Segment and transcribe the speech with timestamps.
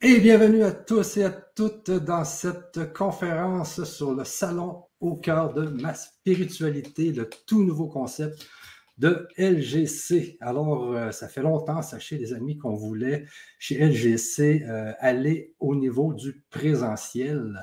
[0.00, 5.52] Et bienvenue à tous et à toutes dans cette conférence sur le salon au cœur
[5.52, 8.46] de ma spiritualité, le tout nouveau concept
[8.98, 10.36] de LGC.
[10.40, 13.24] Alors, euh, ça fait longtemps, sachez les amis, qu'on voulait
[13.58, 17.60] chez LGC euh, aller au niveau du présentiel.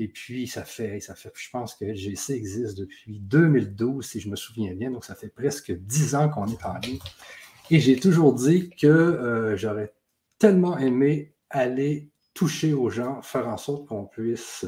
[0.00, 4.28] Et puis, ça fait, ça fait, je pense que LGC existe depuis 2012, si je
[4.28, 4.90] me souviens bien.
[4.90, 6.98] Donc, ça fait presque dix ans qu'on est en ligne.
[7.70, 9.94] Et j'ai toujours dit que euh, j'aurais
[10.40, 14.64] tellement aimé aller toucher aux gens, faire en sorte qu'on puisse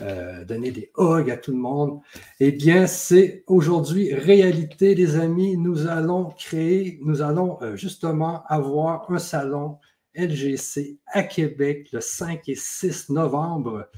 [0.00, 2.00] euh, donner des hugs à tout le monde.
[2.38, 5.56] Eh bien, c'est aujourd'hui réalité, les amis.
[5.56, 9.78] Nous allons créer, nous allons euh, justement avoir un salon
[10.14, 13.88] LGC à Québec le 5 et 6 novembre,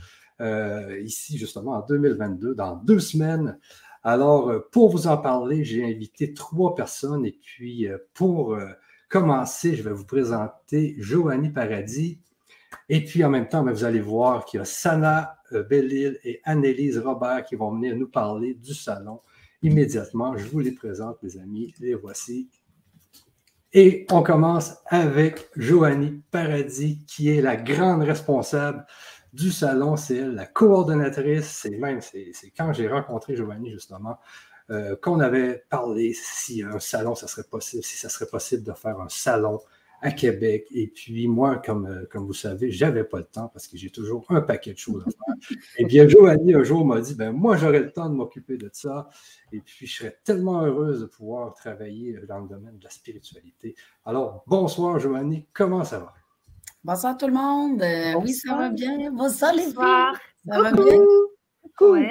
[0.40, 3.58] euh, ici justement en 2022, dans deux semaines.
[4.02, 8.56] Alors, pour vous en parler, j'ai invité trois personnes et puis pour
[9.12, 12.18] commencer, je vais vous présenter Joanie Paradis.
[12.88, 16.18] Et puis en même temps, ben, vous allez voir qu'il y a Sana euh, Bellil
[16.24, 19.20] et Annelise Robert qui vont venir nous parler du salon
[19.62, 20.34] immédiatement.
[20.38, 21.74] Je vous les présente, les amis.
[21.78, 22.48] Les voici.
[23.74, 28.86] Et on commence avec Joanie Paradis, qui est la grande responsable
[29.34, 29.96] du salon.
[29.96, 31.48] C'est elle, la coordonnatrice.
[31.48, 34.18] C'est même, c'est quand j'ai rencontré Joanie, justement,
[34.72, 38.72] euh, qu'on avait parlé si un salon, ça serait possible, si ça serait possible de
[38.72, 39.60] faire un salon
[40.00, 40.66] à Québec.
[40.72, 43.76] Et puis, moi, comme, euh, comme vous savez, je n'avais pas le temps parce que
[43.76, 45.58] j'ai toujours un paquet de choses à faire.
[45.78, 48.70] Et bien, Joanie, un jour, m'a dit ben moi, j'aurais le temps de m'occuper de
[48.72, 49.08] ça.
[49.52, 53.74] Et puis, je serais tellement heureuse de pouvoir travailler dans le domaine de la spiritualité.
[54.04, 56.14] Alors, bonsoir, Joanie, comment ça va?
[56.82, 57.80] Bonsoir tout le monde.
[57.82, 59.12] Euh, oui, ça va bien.
[59.12, 59.74] Bonsoir les filles.
[59.74, 60.98] Ça va bien?
[61.80, 62.10] Ouais.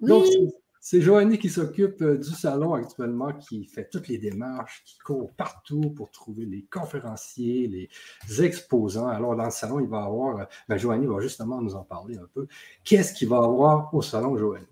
[0.00, 0.52] Oui.
[0.90, 5.30] C'est Joanie qui s'occupe euh, du salon actuellement, qui fait toutes les démarches, qui court
[5.36, 9.06] partout pour trouver les conférenciers, les exposants.
[9.06, 11.84] Alors, dans le salon, il va y avoir, euh, ben, Joanie va justement nous en
[11.84, 12.46] parler un peu.
[12.84, 14.64] Qu'est-ce qu'il va avoir au salon, Joanie?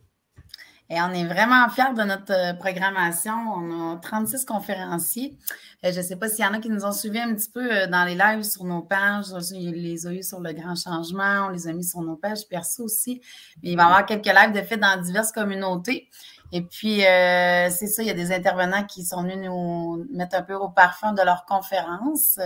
[0.88, 3.32] Et on est vraiment fiers de notre euh, programmation.
[3.32, 5.36] On a 36 conférenciers.
[5.84, 7.50] Euh, je ne sais pas s'il y en a qui nous ont suivis un petit
[7.50, 9.26] peu euh, dans les lives sur nos pages.
[9.32, 11.46] On les a eu sur le grand changement.
[11.46, 13.20] On les a mis sur nos pages perso aussi.
[13.62, 16.08] Mais il va y avoir quelques lives de fait dans diverses communautés.
[16.52, 20.42] Et puis, c'est ça, il y a des intervenants qui sont venus nous mettre un
[20.42, 22.38] peu au parfum de leur conférence.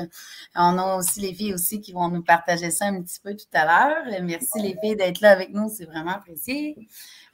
[0.55, 3.47] On a aussi les filles aussi qui vont nous partager ça un petit peu tout
[3.53, 4.22] à l'heure.
[4.22, 6.77] Merci les filles d'être là avec nous, c'est vraiment apprécié.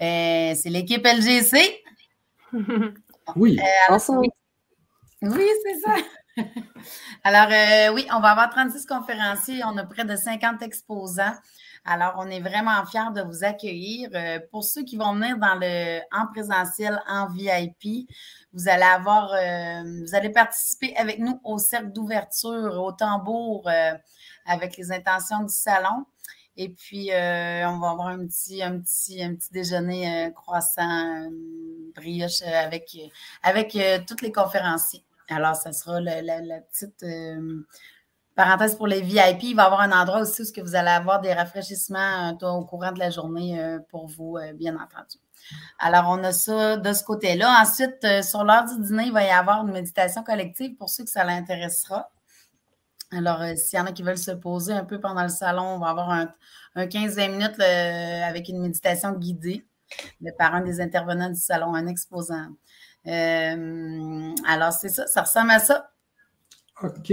[0.03, 1.82] Euh, c'est l'équipe LGC.
[3.34, 3.59] Oui.
[3.59, 3.98] Euh,
[5.22, 5.97] oui, c'est ça.
[7.25, 9.65] Alors, euh, oui, on va avoir 36 conférenciers.
[9.65, 11.34] On a près de 50 exposants.
[11.86, 14.10] Alors, on est vraiment fiers de vous accueillir.
[14.50, 18.08] pour ceux qui vont venir dans le, en présentiel, en VIP,
[18.52, 23.70] vous allez avoir, vous allez participer avec nous au cercle d'ouverture, au tambour,
[24.47, 26.04] avec les intentions du salon.
[26.58, 31.26] Et puis, euh, on va avoir un petit, un petit, un petit déjeuner euh, croissant,
[31.26, 31.28] euh,
[31.94, 32.97] brioche avec,
[33.42, 33.76] avec
[34.06, 35.04] tous les conférenciers.
[35.28, 37.04] Alors, ça sera la, petite
[38.36, 39.42] parenthèse pour les VIP.
[39.42, 42.92] Il va y avoir un endroit aussi où vous allez avoir des rafraîchissements au courant
[42.92, 43.58] de la journée
[43.91, 45.19] pour vous, bien entendu.
[45.78, 47.60] Alors, on a ça de ce côté-là.
[47.62, 51.10] Ensuite, sur l'heure du dîner, il va y avoir une méditation collective pour ceux que
[51.10, 52.10] ça l'intéressera.
[53.12, 55.76] Alors, euh, s'il y en a qui veulent se poser un peu pendant le salon,
[55.76, 56.32] on va avoir un,
[56.76, 59.66] 15-20 minutes avec une méditation guidée
[60.36, 62.48] par un des intervenants du salon, un exposant.
[63.06, 65.91] Euh, alors, c'est ça, ça ressemble à ça.
[66.82, 67.12] OK.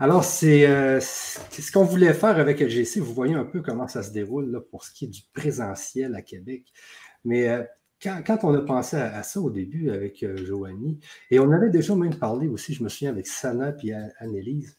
[0.00, 3.00] Alors, c'est euh, ce qu'on voulait faire avec LGC.
[3.00, 6.22] Vous voyez un peu comment ça se déroule pour ce qui est du présentiel à
[6.22, 6.64] Québec.
[7.24, 7.68] Mais
[8.02, 10.98] quand, on a pensé à, ça au début avec euh, Joanie,
[11.30, 14.78] et on avait déjà même parlé aussi, je me souviens, avec Sana et Annelise,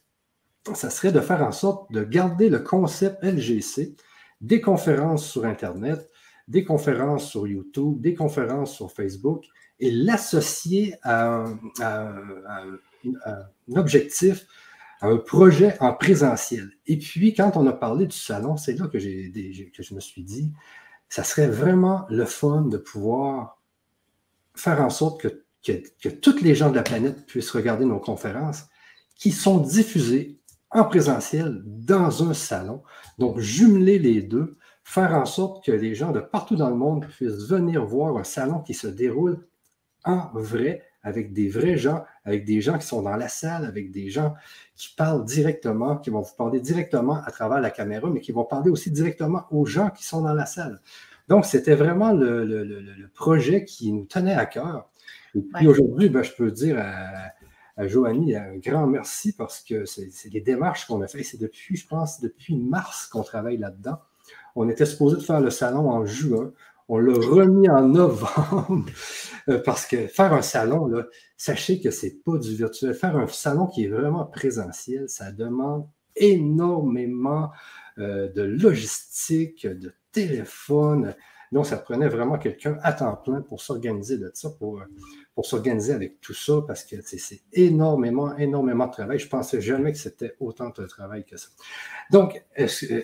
[0.74, 3.96] ça serait de faire en sorte de garder le concept LGC,
[4.42, 6.10] des conférences sur Internet,
[6.48, 9.46] des conférences sur YouTube, des conférences sur Facebook,
[9.80, 11.46] et l'associer à,
[11.80, 14.46] un objectif,
[15.02, 16.72] un projet en présentiel.
[16.86, 20.24] Et puis, quand on a parlé du salon, c'est là que, que je me suis
[20.24, 20.52] dit,
[21.10, 23.62] ça serait vraiment le fun de pouvoir
[24.56, 28.66] faire en sorte que, que, toutes les gens de la planète puissent regarder nos conférences
[29.16, 30.40] qui sont diffusées
[30.70, 32.84] en présentiel dans un salon.
[33.18, 37.06] Donc, jumeler les deux, faire en sorte que les gens de partout dans le monde
[37.08, 39.48] puissent venir voir un salon qui se déroule
[40.04, 43.92] en vrai, avec des vrais gens, avec des gens qui sont dans la salle, avec
[43.92, 44.36] des gens
[44.76, 48.46] qui parlent directement, qui vont vous parler directement à travers la caméra, mais qui vont
[48.46, 50.80] parler aussi directement aux gens qui sont dans la salle.
[51.28, 54.90] Donc, c'était vraiment le, projet qui nous tenait à cœur.
[55.36, 56.78] Et puis aujourd'hui, ben, je peux dire
[57.78, 61.26] à Joanie, un grand merci parce que c'est les démarches qu'on a faites.
[61.26, 64.00] C'est depuis, je pense, depuis mars qu'on travaille là-dedans.
[64.56, 66.52] On était supposé de faire le salon en juin.
[66.94, 68.86] On l'a remis en novembre
[69.48, 70.92] euh, parce que faire un salon,
[71.38, 72.94] sachez que ce n'est pas du virtuel.
[72.94, 77.52] Faire un salon qui est vraiment présentiel, ça demande énormément
[77.98, 81.16] euh, de logistique, de téléphone.
[81.52, 84.86] Donc, ça prenait vraiment quelqu'un à temps plein pour s'organiser de ça, pour, euh,
[85.36, 89.20] pour s'organiser avec tout ça, parce que c'est énormément, énormément de travail.
[89.20, 91.50] Je ne pensais jamais que c'était autant de travail que ça.
[92.10, 92.42] Donc,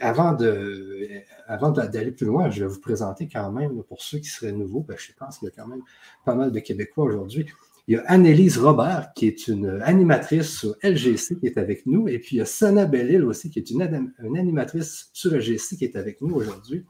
[0.02, 4.30] avant de avant d'aller plus loin, je vais vous présenter quand même, pour ceux qui
[4.30, 5.84] seraient nouveaux, ben, je pense qu'il y a quand même
[6.26, 7.48] pas mal de Québécois aujourd'hui.
[7.90, 12.10] Il y a Annelise Robert, qui est une animatrice sur LGC, qui est avec nous.
[12.10, 15.78] Et puis, il y a Sana Bellil aussi, qui est une, une animatrice sur LGC,
[15.78, 16.86] qui est avec nous aujourd'hui.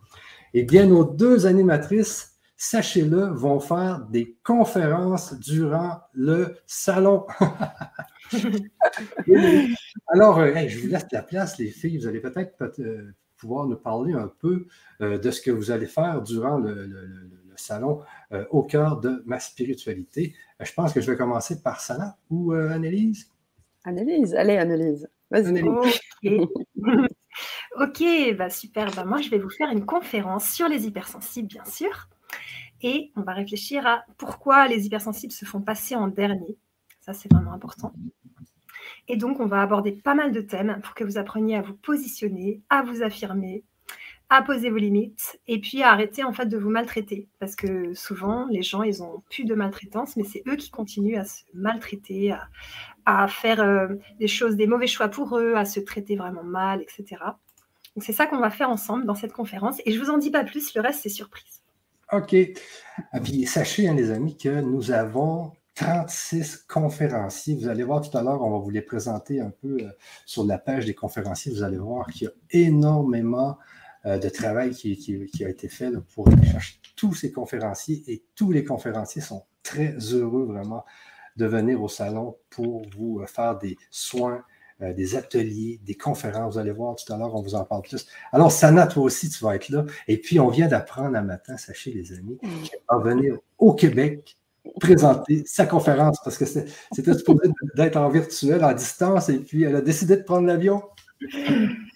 [0.58, 7.28] Et bien, nos deux animatrices, sachez-le, vont faire des conférences durant le salon.
[10.08, 12.00] Alors, euh, je vous laisse la place, les filles.
[12.00, 14.66] Vous allez peut-être euh, pouvoir nous parler un peu
[15.02, 16.90] euh, de ce que vous allez faire durant le,
[17.56, 18.02] salon
[18.50, 20.34] au cœur de ma spiritualité.
[20.60, 23.30] je pense que je vais commencer par Sana ou Annelise?
[23.84, 25.08] Annelise, allez Annelise.
[25.30, 25.64] Vas-y.
[27.80, 28.04] Ok,
[28.36, 28.92] bah super.
[28.96, 32.10] Bah moi, je vais vous faire une conférence sur les hypersensibles, bien sûr.
[32.82, 36.58] Et on va réfléchir à pourquoi les hypersensibles se font passer en dernier.
[37.02, 37.94] Ça, c'est vraiment important.
[39.08, 41.76] Et donc, on va aborder pas mal de thèmes pour que vous appreniez à vous
[41.76, 43.64] positionner, à vous affirmer,
[44.30, 47.30] à poser vos limites et puis à arrêter en fait de vous maltraiter.
[47.40, 51.18] Parce que souvent, les gens, ils ont plus de maltraitance, mais c'est eux qui continuent
[51.18, 52.34] à se maltraiter,
[53.06, 53.88] à, faire euh,
[54.20, 57.18] des choses, des mauvais choix pour eux, à se traiter vraiment mal, etc.
[57.98, 59.82] Donc c'est ça qu'on va faire ensemble dans cette conférence.
[59.84, 61.64] Et je ne vous en dis pas plus, le reste, c'est surprise.
[62.14, 62.36] OK.
[63.12, 67.56] Ah, puis sachez, hein, les amis, que nous avons 36 conférenciers.
[67.56, 69.90] Vous allez voir tout à l'heure, on va vous les présenter un peu euh,
[70.28, 71.52] sur la page des conférenciers.
[71.52, 73.58] Vous allez voir qu'il y a énormément
[74.06, 78.64] euh, de travail qui, a été fait pour chercher tous ces conférenciers et tous les
[78.64, 80.86] conférenciers sont très heureux vraiment
[81.36, 84.44] de venir au salon pour vous euh, faire des soins,
[84.82, 86.54] euh, des ateliers, des conférences.
[86.54, 88.08] Vous allez voir tout à l'heure, on vous en parle plus.
[88.32, 89.86] Alors, Sana, toi aussi, tu vas être là.
[90.08, 94.38] Et puis, on vient d'apprendre un matin, sachez les amis, qu'elle va venir au Québec
[94.80, 99.76] présenter sa conférence parce que c'était supposé d'être en virtuel, en distance, et puis elle
[99.76, 100.84] a décidé de prendre l'avion.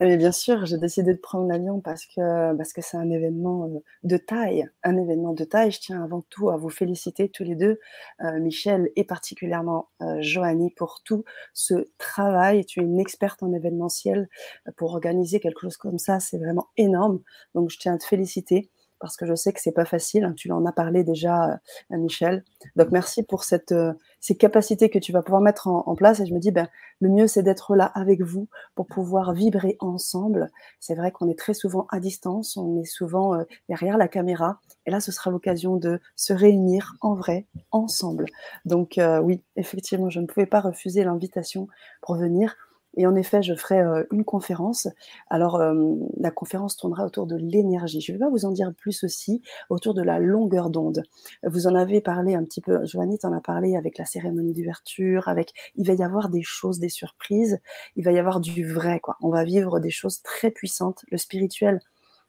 [0.00, 3.66] Mais bien sûr, j'ai décidé de prendre l'avion parce que parce que c'est un événement
[3.66, 5.70] euh, de taille, un événement de taille.
[5.72, 7.78] Je tiens avant tout à vous féliciter tous les deux,
[8.22, 12.64] euh, Michel et particulièrement euh, Joanie, pour tout ce travail.
[12.64, 14.28] Tu es une experte en événementiel
[14.76, 17.20] pour organiser quelque chose comme ça, c'est vraiment énorme.
[17.54, 18.70] Donc je tiens à te féliciter
[19.00, 20.32] parce que je sais que c'est pas facile.
[20.36, 21.58] Tu en as parlé déjà,
[21.90, 22.44] à Michel.
[22.76, 26.20] Donc merci pour cette, euh, ces capacités que tu vas pouvoir mettre en, place.
[26.20, 26.68] Et je me dis, ben,
[27.00, 30.50] le mieux c'est d'être là avec vous pour pouvoir vibrer ensemble.
[30.78, 34.60] C'est vrai qu'on est très souvent à distance, on est souvent euh, derrière la caméra.
[34.86, 38.26] Et là, ce sera l'occasion de se réunir en vrai, ensemble.
[38.64, 41.68] Donc euh, oui, effectivement, je ne pouvais pas refuser l'invitation
[42.02, 42.56] pour venir.
[42.96, 44.88] Et en effet, je ferai euh, une conférence.
[45.28, 48.00] Alors, euh, la conférence tournera autour de l'énergie.
[48.00, 51.02] Je ne vais pas vous en dire plus aussi, autour de la longueur d'onde.
[51.44, 55.28] Vous en avez parlé un petit peu, Joanie en a parlé avec la cérémonie d'ouverture,
[55.28, 57.60] avec, il va y avoir des choses, des surprises,
[57.96, 59.16] il va y avoir du vrai, quoi.
[59.20, 61.04] On va vivre des choses très puissantes.
[61.10, 61.80] Le spirituel,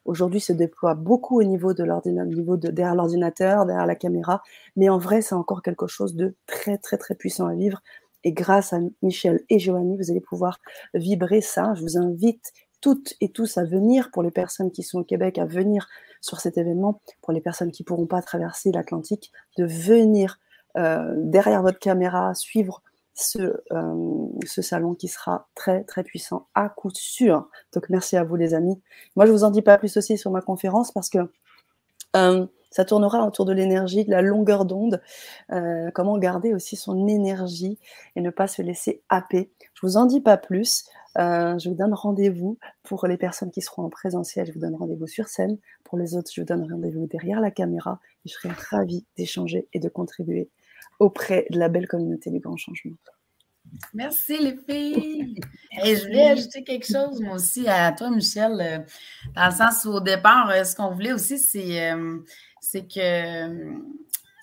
[0.04, 1.84] aujourd'hui, se déploie beaucoup au niveau de
[2.24, 4.42] niveau de, derrière l'ordinateur, derrière la caméra,
[4.76, 7.82] mais en vrai, c'est encore quelque chose de très, très, très puissant à vivre
[8.24, 10.58] et grâce à Michel et Joanie, vous allez pouvoir
[10.94, 11.74] vibrer ça.
[11.74, 15.38] Je vous invite toutes et tous à venir, pour les personnes qui sont au Québec,
[15.38, 15.88] à venir
[16.20, 20.38] sur cet événement, pour les personnes qui ne pourront pas traverser l'Atlantique, de venir
[20.76, 22.82] euh, derrière votre caméra, suivre
[23.14, 27.48] ce, euh, ce, salon qui sera très très puissant à coup sûr.
[27.74, 28.80] Donc merci à vous les amis.
[29.16, 31.18] Moi je vous en dis pas plus aussi sur ma conférence parce que
[32.16, 35.00] euh, ça tournera autour de l'énergie, de la longueur d'onde,
[35.52, 37.78] euh, comment garder aussi son énergie
[38.16, 39.52] et ne pas se laisser happer.
[39.74, 40.84] Je vous en dis pas plus.
[41.18, 44.46] Euh, je vous donne rendez-vous pour les personnes qui seront en présentiel.
[44.46, 45.58] Je vous donne rendez-vous sur scène.
[45.84, 48.00] Pour les autres, je vous donne rendez-vous derrière la caméra.
[48.24, 50.48] Et je serai ravie d'échanger et de contribuer
[50.98, 52.96] auprès de la belle communauté du grand changement.
[53.94, 55.34] Merci les filles.
[55.84, 58.78] Et je voulais ajouter quelque chose, moi aussi, à toi, Michel, euh,
[59.34, 61.92] dans le sens où au départ, ce qu'on voulait aussi, c'est
[62.62, 63.74] c'est que euh,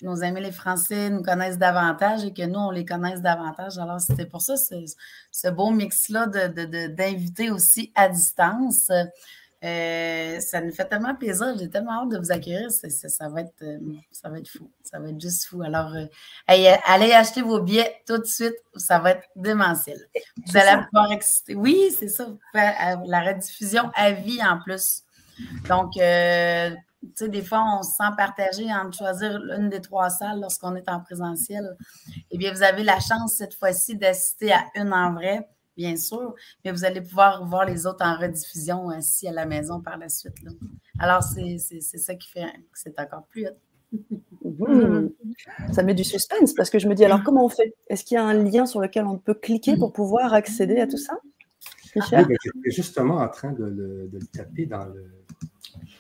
[0.02, 3.78] nos amis les Français nous connaissent davantage et que nous, on les connaisse davantage.
[3.78, 8.92] Alors, c'était pour ça ce, beau mix-là d'invités de, aussi à distance.
[9.62, 11.54] Euh, ça nous fait tellement plaisir.
[11.58, 12.70] J'ai tellement hâte de vous accueillir.
[12.72, 13.78] ça, va être, euh,
[14.12, 14.70] ça va être fou.
[14.84, 15.62] Ça va être juste fou.
[15.62, 16.06] Alors, euh,
[16.48, 18.56] allez, acheter vos billets tout de suite.
[18.76, 20.00] Ça va être démentiel.
[20.46, 21.56] Vous allez pouvoir exciter.
[21.56, 22.28] Oui, c'est ça.
[22.54, 25.04] La rediffusion à vie en plus.
[25.68, 25.96] Donc,
[27.02, 30.76] tu sais, des fois, on se sent partagé entre choisir l'une des trois salles lorsqu'on
[30.76, 31.78] est en présentiel.
[32.32, 35.48] Eh bien, vous avez la chance cette fois-ci d'assister à une en vrai
[35.80, 39.80] bien sûr, mais vous allez pouvoir voir les autres en rediffusion ainsi à la maison
[39.80, 40.36] par la suite.
[41.00, 43.48] Alors, c'est ça qui fait que c'est encore plus
[44.44, 45.08] mmh.
[45.72, 47.74] Ça met du suspense parce que je me dis alors comment on fait?
[47.88, 50.88] Est-ce qu'il y a un lien sur lequel on peut cliquer pour pouvoir accéder à
[50.88, 51.14] tout ça?
[51.96, 55.19] Oui, ben, J'étais justement en train de le, taper dans le,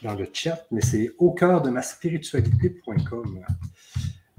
[0.04, 3.46] dans le chat, mais c'est au cœur de ma spiritualité.com.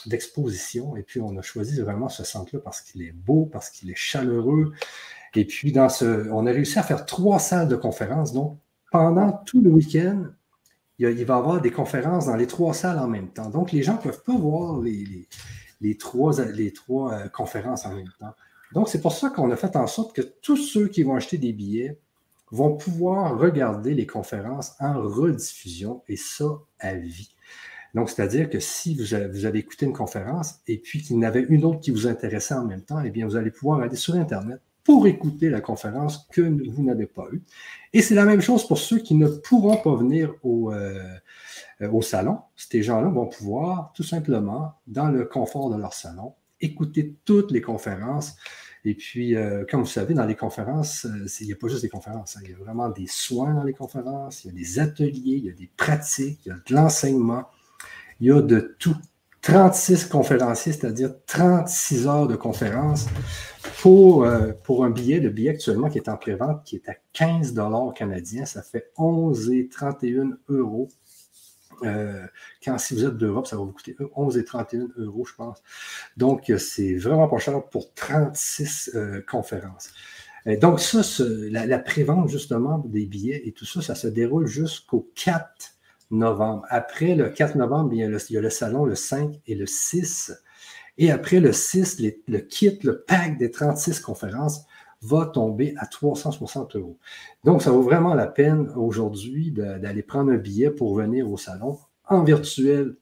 [0.07, 0.95] d'exposition.
[0.95, 3.95] Et puis, on a choisi vraiment ce centre-là parce qu'il est beau, parce qu'il est
[3.95, 4.73] chaleureux,
[5.35, 8.33] et puis, dans ce, on a réussi à faire trois salles de conférences.
[8.33, 8.57] Donc,
[8.91, 10.25] pendant tout le week-end,
[10.99, 13.49] il, va y avoir des conférences dans les trois salles en même temps.
[13.49, 18.11] Donc, les gens ne peuvent pas voir les, trois, les trois euh, conférences en même
[18.19, 18.33] temps.
[18.73, 21.37] Donc, c'est pour ça qu'on a fait en sorte que tous ceux qui vont acheter
[21.37, 21.97] des billets
[22.51, 27.33] vont pouvoir regarder les conférences en rediffusion et ça à vie.
[27.93, 31.45] Donc, c'est-à-dire que si vous avez, écouté une conférence et puis qu'il y en avait
[31.49, 34.15] une autre qui vous intéressait en même temps, eh bien, vous allez pouvoir aller sur
[34.15, 37.43] Internet, pour écouter la conférence que vous n'avez pas eue.
[37.93, 41.17] Et c'est la même chose pour ceux qui ne pourront pas venir au, euh,
[41.91, 42.39] au salon.
[42.55, 47.61] Ces gens-là vont pouvoir tout simplement, dans le confort de leur salon, écouter toutes les
[47.61, 48.35] conférences.
[48.83, 51.83] Et puis, euh, comme vous savez, dans les conférences, euh, il n'y a pas juste
[51.83, 52.41] des conférences, hein.
[52.43, 55.45] il y a vraiment des soins dans les conférences, il y a des ateliers, il
[55.45, 57.45] y a des pratiques, il y a de l'enseignement,
[58.21, 58.95] il y a de tout.
[59.41, 63.07] 36 conférenciers, c'est-à-dire 36 heures de conférence
[63.81, 65.19] pour, euh, pour un billet.
[65.19, 68.91] Le billet actuellement qui est en pré-vente, qui est à 15 dollars canadiens, ça fait
[68.97, 70.89] 11 et 31 euros.
[71.83, 72.23] Euh,
[72.63, 75.63] quand si vous êtes d'Europe, ça va vous coûter 11 et 31 euros, je pense.
[76.17, 79.89] Donc, c'est vraiment pas cher pour 36 euh, conférences.
[80.61, 85.11] donc, ça, la, la pré-vente justement des billets et tout ça, ça se déroule jusqu'au
[85.15, 85.80] 4
[86.11, 86.65] novembre.
[86.69, 88.07] Après le 4 novembre, il y, a
[88.41, 90.33] le, salon le 5 et le 6.
[90.97, 94.65] Et après le 6, le kit, le pack des 36 conférences
[95.01, 96.97] va tomber à 360 euros.
[97.43, 101.79] Donc, ça vaut vraiment la peine aujourd'hui d'aller prendre un billet pour venir au salon
[102.07, 102.95] en virtuel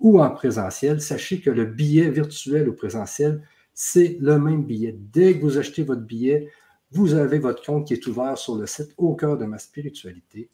[0.00, 1.00] ou en présentiel.
[1.00, 3.42] Sachez que le billet virtuel ou présentiel,
[3.72, 4.96] c'est le même billet.
[4.98, 6.50] Dès que vous achetez votre billet,
[6.90, 10.48] vous avez votre compte qui est ouvert sur le site Au cœur de ma spiritualité.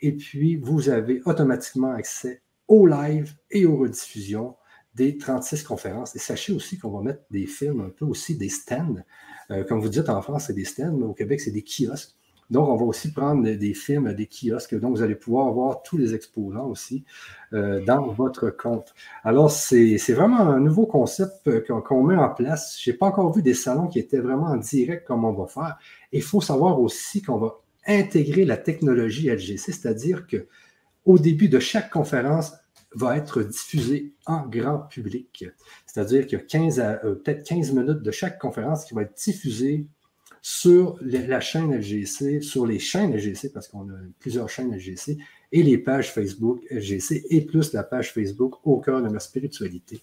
[0.00, 4.56] Et puis, vous avez automatiquement accès au live et aux rediffusions
[4.94, 6.16] des 36 conférences.
[6.16, 8.96] Et sachez aussi qu'on va mettre des films, un peu aussi des stands.
[9.50, 12.16] Euh, comme vous dites, en France, c'est des stands, mais au Québec, c'est des kiosques.
[12.48, 14.78] Donc, on va aussi prendre des films, des kiosques.
[14.78, 17.04] Donc, vous allez pouvoir voir tous les exposants aussi
[17.52, 18.94] euh, dans votre compte.
[19.24, 22.80] Alors, c'est vraiment un nouveau concept euh, qu'on met en place.
[22.80, 25.46] Je n'ai pas encore vu des salons qui étaient vraiment en direct comme on va
[25.46, 25.76] faire.
[26.12, 30.46] Il faut savoir aussi qu'on va intégrer la technologie LGC, c'est-à-dire que
[31.04, 32.52] au début de chaque conférence
[32.94, 35.44] va être diffusée en grand public.
[35.86, 39.14] C'est-à-dire qu'il y a 15 euh, peut-être 15 minutes de chaque conférence qui va être
[39.16, 39.86] diffusée
[40.40, 45.18] sur la chaîne LGC, sur les chaînes LGC, parce qu'on a plusieurs chaînes LGC,
[45.50, 50.02] et les pages Facebook LGC, et plus la page Facebook au cœur de ma spiritualité.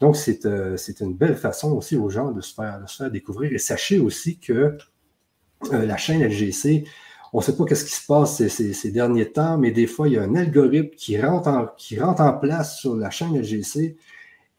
[0.00, 3.10] Donc, c'est euh, une belle façon aussi aux gens de se faire, de se faire
[3.10, 3.52] découvrir.
[3.52, 4.76] Et sachez aussi que
[5.72, 6.84] euh, la chaîne LGC
[7.34, 10.14] on ne sait pas ce qui se passe ces, derniers temps, mais des fois, il
[10.14, 13.96] y a un algorithme qui rentre en, qui rentre en place sur la chaîne LGC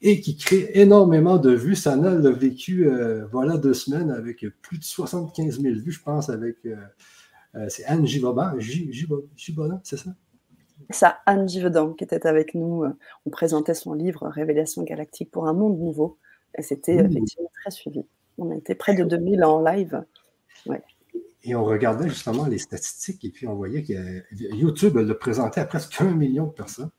[0.01, 1.77] et qui crée énormément de vues.
[1.77, 6.29] Sana l'a vécu euh, voilà deux semaines avec plus de 75 000 vues, je pense,
[6.29, 6.75] avec euh,
[7.55, 10.09] euh, c'est Anne Giboban, c'est ça?
[10.89, 12.83] ça Anne Givaudan qui était avec nous.
[13.25, 16.17] On présentait son livre Révélation galactique pour un monde nouveau.
[16.57, 18.05] Et c'était effectivement très suivi.
[18.37, 20.03] On a été près de 2000 en live.
[20.65, 20.83] Ouais.
[21.47, 23.93] Et on regardait justement les statistiques et puis on voyait que
[24.55, 26.89] YouTube le présentait à presque un million de personnes.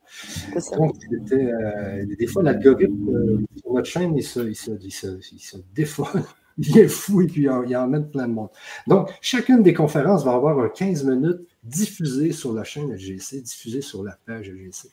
[0.76, 0.94] Donc,
[1.32, 5.40] euh, des fois, l'algorithme euh, sur notre chaîne, il se, il se, il se, il
[5.40, 6.02] se.
[6.58, 8.48] Il est fou et puis il, emmène plein de monde.
[8.86, 14.02] Donc, chacune des conférences va avoir 15 minutes diffusées sur la chaîne LGC, diffusées sur
[14.02, 14.88] la page LGC.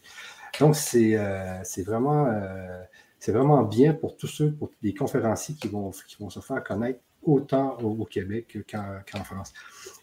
[0.60, 2.27] Donc, c'est euh, vraiment,
[3.25, 7.00] vraiment bien pour tous ceux, pour les conférenciers qui vont, qui vont se faire connaître
[7.25, 9.53] autant au, Québec qu'en France.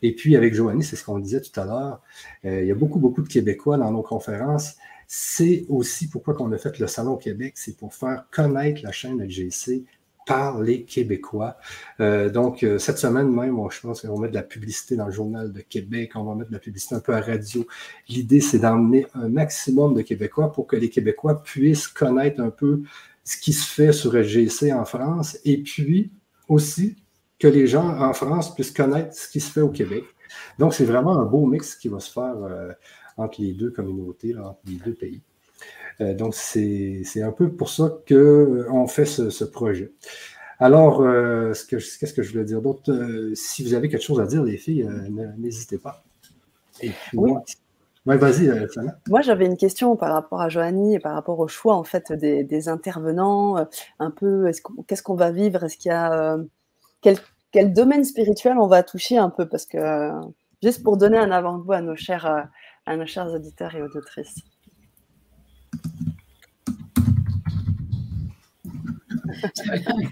[0.02, 2.02] Et puis, avec Joanie, c'est ce qu'on disait tout à l'heure,
[2.44, 4.76] euh, il y a beaucoup, beaucoup de Québécois dans nos conférences.
[5.06, 9.22] C'est aussi pourquoi on a fait le Salon Québec, c'est pour faire connaître la chaîne
[9.22, 9.84] LGC
[10.26, 11.56] par les Québécois.
[11.98, 15.06] Euh, donc, euh, cette semaine même, je pense qu'on va mettre de la publicité dans
[15.06, 17.66] le Journal de Québec, on va mettre de la publicité un peu à radio.
[18.08, 22.82] L'idée, c'est d'emmener un maximum de Québécois pour que les Québécois puissent connaître un peu
[23.24, 26.10] ce qui se fait sur LGC en France et puis
[26.48, 26.96] aussi
[27.40, 30.04] que les gens en France puissent connaître ce qui se fait au Québec.
[30.58, 32.70] Donc, c'est vraiment un beau mix qui va se faire euh,
[33.16, 35.22] entre les deux communautés, entre les deux pays.
[36.00, 39.90] Euh, donc, c'est un peu pour ça qu'on euh, fait ce, projet.
[40.58, 40.98] Alors,
[41.68, 42.92] qu'est-ce que je voulais dire d'autre?
[43.34, 44.86] si vous avez quelque chose à dire, les filles,
[45.38, 46.04] n'hésitez pas.
[47.14, 47.32] oui.
[48.06, 48.50] Moi, vas-y,
[49.08, 52.12] Moi, j'avais une question par rapport à Joanie et par rapport au choix en fait
[52.12, 53.56] des, intervenants.
[53.98, 54.50] Un peu,
[54.86, 55.64] qu'est-ce qu'on va vivre?
[55.64, 56.38] Est-ce qu'il y a
[57.00, 60.10] quel, domaine spirituel on va toucher un peu Parce que,
[60.62, 62.48] juste pour donner un avant-goût à nos chers,
[62.86, 64.42] à nos chers auditeurs et auditrices.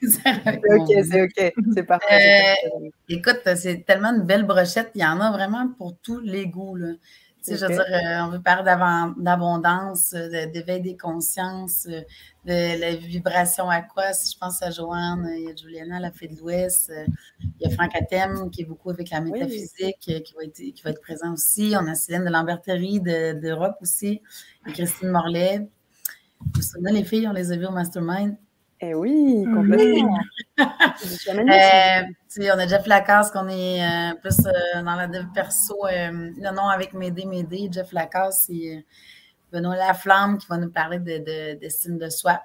[0.03, 0.29] c'est
[0.75, 2.55] ok, c'est ok, c'est parfait.
[2.65, 4.91] Euh, écoute, c'est tellement une belle brochette.
[4.95, 6.77] Il y en a vraiment pour tous les goûts.
[6.77, 6.93] Là.
[7.57, 8.65] Je veux dire, euh, on veut parler
[9.19, 14.13] d'abondance, d'éveil des consciences, de la vibration à quoi?
[14.13, 17.05] Si je pense à Joanne, il y a Juliana, la fée de l'Ouest, euh,
[17.61, 20.57] il y a Franck Atem qui est beaucoup avec la métaphysique, euh, qui, va être,
[20.57, 21.75] qui va être présent aussi.
[21.77, 24.23] On a Céline de Lamberterie d'Europe aussi,
[24.67, 25.59] et Christine Morlaix.
[26.41, 28.37] Vous vous souvenez, les filles, on les a vues au Mastermind.
[28.81, 30.19] Eh oui, complètement.
[30.61, 32.03] euh,
[32.41, 35.77] on a Jeff Lacasse, qu'on est euh, plus dans la dev perso.
[36.39, 37.69] non, non, avec Médé, Médé.
[37.73, 38.85] Jeff Lacasse, c'est
[39.53, 42.41] Benoît Laflamme qui va nous parler de, d'estime de, soi.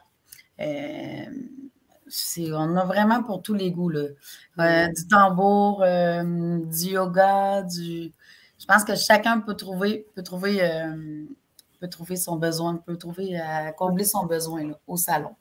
[0.59, 1.25] Euh,
[2.37, 3.89] on a vraiment pour tous les goûts.
[3.89, 4.07] Là.
[4.59, 8.13] Euh, du tambour, euh, du yoga, du.
[8.59, 10.61] Je pense que chacun peut trouver, peut trouver,
[11.81, 15.35] peut trouver son besoin, peut trouver à combler son besoin au salon.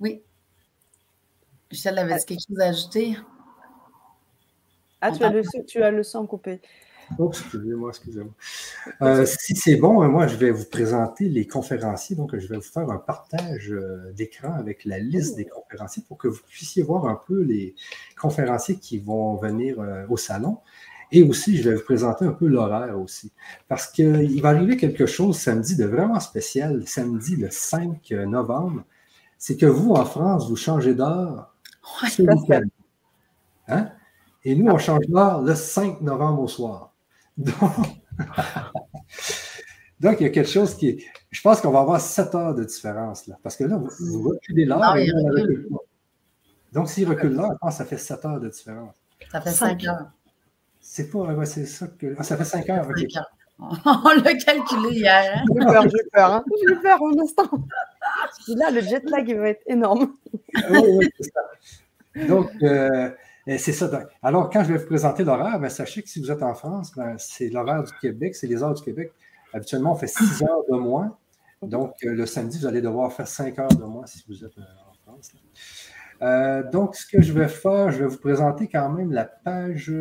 [0.00, 0.22] Oui.
[1.70, 3.16] Michel, avait quelque chose à ajouter?
[5.00, 6.60] Ah, tu as, le, tu as le son coupé.
[7.18, 8.32] Oh, excusez-moi, excusez-moi.
[9.02, 12.16] Euh, si c'est bon, euh, moi, je vais vous présenter les conférenciers.
[12.16, 16.18] Donc, je vais vous faire un partage euh, d'écran avec la liste des conférenciers pour
[16.18, 17.74] que vous puissiez voir un peu les
[18.20, 19.76] conférenciers qui vont venir
[20.08, 20.58] au salon.
[21.12, 23.30] Et aussi, je vais vous présenter un peu l'horaire aussi.
[23.68, 28.82] Parce qu'il va arriver quelque chose samedi de vraiment spécial, samedi le 5 novembre.
[29.38, 31.54] C'est que vous, en France, vous changez d'heure
[32.02, 32.60] ouais,
[33.68, 33.90] Hein?
[34.44, 36.94] Et nous, on change d'heure le 5 novembre au soir.
[37.36, 37.56] Donc,
[40.20, 41.04] il y a quelque chose qui est.
[41.30, 43.36] Je pense qu'on va avoir 7 heures de différence là.
[43.42, 44.94] Parce que là, vous, reculez là.
[46.72, 48.94] Donc, s'il recule là, je pense que ça fait 7 heures de différence.
[49.32, 50.10] Ça fait 5 heures.
[50.80, 51.44] C'est pas.
[51.44, 52.14] c'est ça que.
[52.16, 52.88] Ah, ça fait 5 heures.
[53.58, 55.32] On l'a calculé hier.
[55.34, 55.44] Hein?
[55.48, 56.32] J'ai peur, j'ai peur.
[56.32, 56.44] Hein?
[56.68, 57.50] J'ai peur un instant.
[58.48, 60.16] Là, le jet lag, va être énorme.
[60.70, 62.26] oui, oui, c'est ça.
[62.28, 63.10] Donc, euh,
[63.46, 64.08] c'est ça.
[64.22, 66.92] Alors, quand je vais vous présenter l'horaire, ben, sachez que si vous êtes en France,
[66.96, 69.12] ben, c'est l'horaire du Québec, c'est les heures du Québec.
[69.52, 71.16] Habituellement, on fait 6 heures de moins.
[71.62, 74.58] Donc, euh, le samedi, vous allez devoir faire 5 heures de moins si vous êtes
[74.58, 75.32] euh, en France.
[76.72, 79.92] Donc, ce que je vais faire, je vais vous présenter quand même la page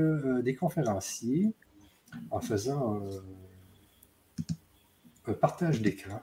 [0.43, 1.53] des conférenciers
[2.31, 3.01] en faisant
[5.27, 6.21] un partage d'écran.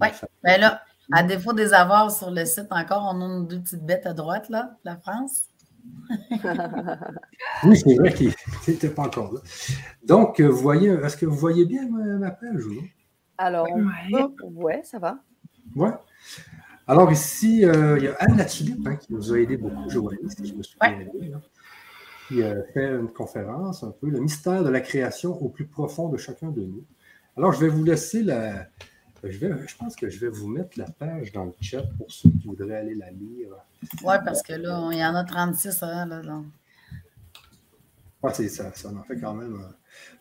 [0.00, 0.08] Oui,
[0.42, 0.82] ben là,
[1.12, 4.12] à défaut des avoirs sur le site encore, on a nos deux petites bêtes à
[4.12, 5.46] droite, là, la France.
[7.64, 8.32] oui, c'est vrai qu'il
[8.68, 9.40] n'était pas encore là.
[10.04, 12.82] Donc, vous voyez, est-ce que vous voyez bien ma, page ou non?
[13.38, 13.68] Alors,
[14.42, 14.82] ouais.
[14.84, 15.18] ça va.
[15.74, 15.92] Ouais.
[16.86, 19.98] Alors ici, euh, il y a Anne Latulippe hein, qui nous a aidé beaucoup, je
[20.28, 21.40] si je me souviens bien,
[22.26, 26.08] qui a fait une conférence un peu, le mystère de la création au plus profond
[26.08, 26.84] de chacun de nous.
[27.36, 28.68] Alors, je vais vous laisser la,
[29.24, 32.30] je, je, pense que je vais vous mettre la page dans le chat pour ceux
[32.30, 33.50] qui voudraient aller la lire.
[34.02, 36.22] Oui, parce que là, il y en a 36 hein, là,
[38.22, 39.76] Ouais, ça, ça en fait quand même euh,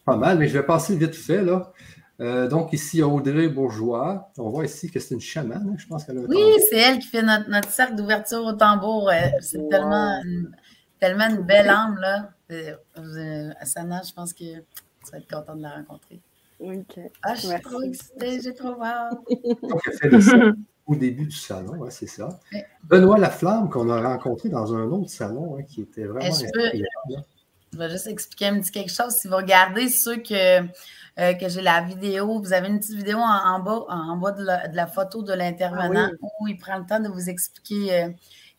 [0.06, 1.44] pas mal, mais je vais passer vite fait.
[1.44, 1.74] Là.
[2.20, 4.32] Euh, donc, ici, Audrey Bourgeois.
[4.38, 5.68] On voit ici que c'est une chamane.
[5.68, 6.38] Hein, je pense qu'elle a Oui,
[6.70, 9.12] c'est elle qui fait notre, notre cercle d'ouverture au tambour.
[9.42, 10.56] C'est tellement, une,
[11.00, 11.98] tellement une belle âme.
[12.00, 12.30] Là.
[12.52, 16.22] Euh, Asana, je pense que tu vas être content de la rencontrer.
[16.60, 17.00] Ok.
[17.24, 19.18] Ah, je suis trop excitée, j'ai trop hâte.
[19.62, 20.54] Donc, elle fait le salon
[20.88, 22.30] au début du salon, c'est ça.
[22.54, 22.66] Ouais.
[22.84, 26.52] Benoît Laflamme, qu'on a rencontré dans un autre salon, hein, qui était vraiment Eh, je
[26.52, 27.26] peux- incroyable.
[27.74, 29.14] Je vais juste expliquer un petit quelque chose.
[29.14, 33.18] Si vous regardez ceux que, euh, que j'ai la vidéo, vous avez une petite vidéo
[33.18, 33.24] en,
[33.56, 36.78] en bas, en bas de la, de la photo de l'intervenant Ah où il prend
[36.78, 38.10] le temps de vous expliquer euh,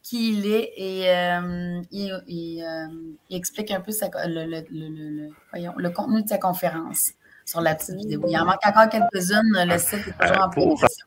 [0.02, 2.86] qui il est et euh, il, il, euh,
[3.30, 6.28] il explique un peu sa co- le, le- le- le- le- voyons, le contenu de
[6.28, 7.12] sa conférence
[7.48, 8.20] sur la petite vidéo.
[8.28, 9.52] Il en manque encore quelques-unes.
[9.54, 11.06] Le site est toujours en Pour- progression.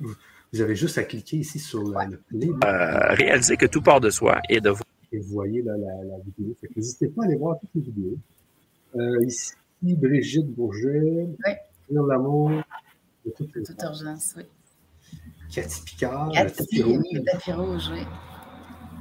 [0.00, 0.14] Vous
[0.52, 4.00] vous avez juste à cliquer ici sur le, le play Euh, réaliser que tout part
[4.00, 4.72] de soi et de
[5.12, 6.56] et vous voyez là, la, la vidéo.
[6.76, 8.16] N'hésitez pas à aller voir toutes les vidéos.
[8.96, 9.52] Euh, ici,
[9.82, 11.52] Brigitte Bourget, Oui.
[11.88, 12.50] Pierre Lamour,
[13.26, 14.44] de Toute urgence, oui.
[15.52, 18.02] Cathy Picard, Cathy, oui, le tapis rouge, oui.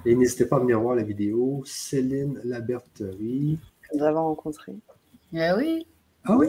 [0.05, 1.61] Et n'hésitez pas à venir voir la vidéo.
[1.65, 3.59] Céline Laberterie.
[3.83, 4.73] Que nous avons rencontré.
[5.33, 5.85] Eh oui,
[6.25, 6.47] Ah oui?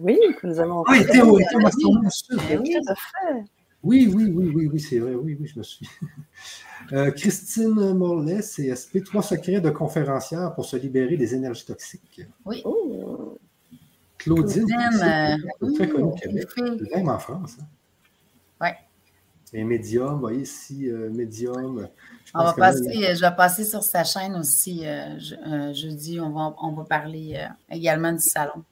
[0.00, 1.00] Oui, que nous avons Ah, rencontré.
[1.00, 2.38] et Théo, et Théo Masson, sûr.
[2.50, 2.74] eh oui.
[2.84, 3.44] Tout à fait.
[3.84, 5.88] Oui, oui, oui, oui, oui, c'est vrai, oui, oui, je me suis.
[6.92, 12.22] Euh, Christine Morlaix, CSP, trois secrets de conférencière pour se libérer des énergies toxiques.
[12.44, 13.38] Oh.
[14.18, 17.56] Claudine, Claudine, c'est euh, très connu au oui, Québec, fait- même en France.
[17.60, 17.66] hein.
[18.60, 18.74] Ouais.
[19.52, 21.88] Et Medium, vous voyez ici, euh, Medium.
[22.24, 25.34] je On va passer, même- euh, je vais passer sur sa chaîne aussi euh, je-
[25.36, 26.18] euh, jeudi.
[26.20, 28.64] On va, on va parler euh, également du salon.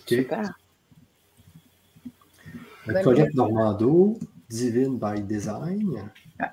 [0.00, 0.08] OK.
[0.08, 0.58] Super.
[2.88, 4.18] Euh, Colette Normando,
[4.50, 5.88] Divine by Design.
[5.90, 6.46] Ouais.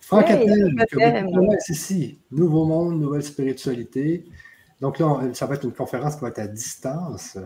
[0.00, 0.74] Franck Hey, Attel,
[1.68, 2.18] ici.
[2.30, 4.24] Nouveau monde, nouvelle spiritualité.
[4.80, 7.38] Donc là, on- ça va être une conférence qui va être à distance.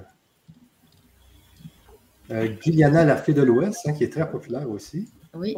[2.31, 5.09] Euh, Guyana, la fée de l'Ouest, hein, qui est très populaire aussi.
[5.35, 5.57] Oui,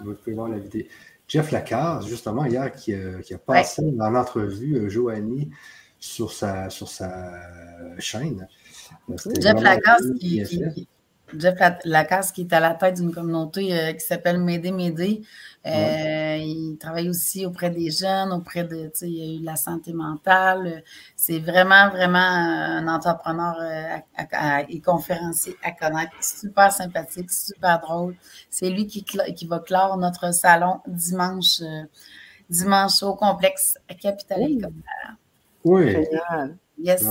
[0.00, 0.84] Vous pouvez voir la vidéo.
[1.28, 5.50] Jeff Lacaze, justement, hier, qui, a- qui a passé en entrevue euh, Joanie
[6.04, 7.08] sur sa, sur sa
[7.98, 8.46] chaîne.
[9.10, 10.38] Euh, Jeff Lacasse qui,
[11.36, 15.22] Jeff La- Lacasse qui est à la tête d'une communauté euh, qui s'appelle M'aider, m'aider.
[15.66, 19.42] Euh, Il travaille aussi auprès des jeunes, auprès de, tu sais, il y a eu
[19.42, 20.84] la santé mentale.
[21.16, 26.12] C'est vraiment, vraiment un entrepreneur euh, à- à- et conférencier à connaître.
[26.22, 28.14] Super sympathique, super drôle.
[28.50, 31.84] C'est lui qui, qui va clore notre salon dimanche, euh,
[32.50, 33.94] dimanche au complexe à.
[35.64, 36.56] Oui, Génial.
[36.78, 37.04] Yes.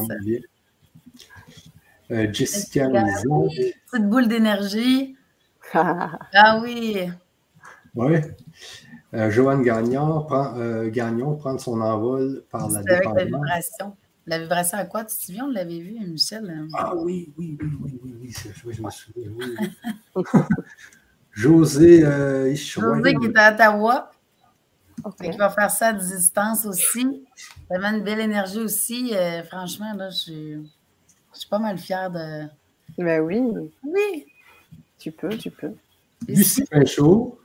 [2.11, 3.47] Euh, Jessica Lison.
[3.47, 5.15] Petite boule d'énergie.
[5.73, 7.09] Ah oui.
[7.95, 8.17] Oui.
[9.15, 13.25] Euh, Joanne Gagnon, prend, euh, Gagnon prendre son envol par la avec la dépendance.
[13.25, 13.95] vibration.
[14.27, 15.03] La vibration à quoi?
[15.05, 16.67] Tu te souviens, on l'avait vu, Michel?
[16.75, 18.33] Ah oui, oui, oui, oui, oui, oui,
[18.65, 19.31] oui, je me souviens.
[19.35, 19.55] oui,
[20.15, 20.23] oui.
[21.31, 22.01] José.
[22.55, 24.11] José qui est à Ottawa,
[25.03, 25.29] Ok.
[25.31, 27.25] qui va faire ça à distance aussi.
[27.69, 29.11] Vraiment une belle énergie aussi.
[29.15, 30.53] Euh, franchement, là, je suis,
[31.33, 32.45] je suis pas mal fière de.
[32.97, 33.41] Ben oui,
[33.83, 34.25] Oui!
[34.99, 35.73] tu peux, tu peux.
[36.27, 37.37] Lucie Pinchot.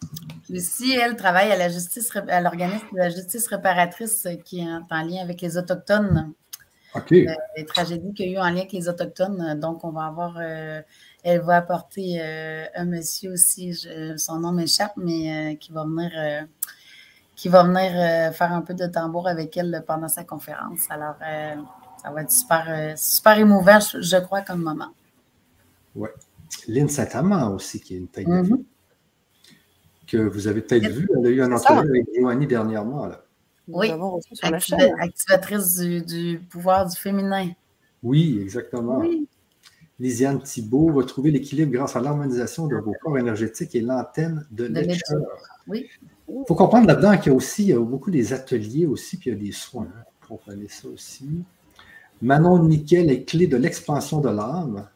[0.48, 4.70] Lucie, elle travaille à la justice, à l'organisme de la justice réparatrice euh, qui est
[4.70, 6.32] en en lien avec les Autochtones.
[6.94, 7.10] OK.
[7.10, 9.58] les tragédies qu'il y a eu en lien avec les Autochtones.
[9.60, 10.80] Donc, on va avoir, euh,
[11.22, 15.84] elle va apporter euh, un monsieur aussi, je- son nom m'échappe, mais euh, qui va
[15.84, 16.40] venir, euh,
[17.38, 20.86] qui va venir euh, faire un peu de tambour avec elle pendant sa conférence.
[20.90, 21.54] Alors, euh,
[22.02, 24.88] ça va être super, euh, super émouvant, je, je crois, comme moment.
[26.66, 28.44] Lynn Saint-Amand aussi, qui est une tête de Mhm.
[28.46, 28.64] fille,
[30.08, 31.08] que vous avez peut-être vu.
[31.16, 33.06] Elle a eu un entrevue avec Joanie dernièrement.
[33.06, 33.22] Là.
[33.68, 33.88] Oui.
[33.88, 34.94] sur la Activa- chaîne.
[35.00, 37.50] activatrice du, du pouvoir du féminin.
[38.02, 38.98] Oui, exactement.
[38.98, 39.28] Oui.
[40.00, 44.68] Lisiane Thibault va trouver l'équilibre grâce à l'harmonisation de vos corps énergétiques et l'antenne de
[44.68, 45.18] De lecture.
[45.66, 45.86] Oui.
[46.28, 49.16] Il faut comprendre là-dedans qu'il y a aussi il y a beaucoup des ateliers aussi,
[49.16, 49.88] puis il y a des soins.
[49.96, 50.02] Hein.
[50.28, 51.44] Comprenez ça aussi.
[52.20, 54.88] Manon Nickel est clé de l'expansion de l'âme.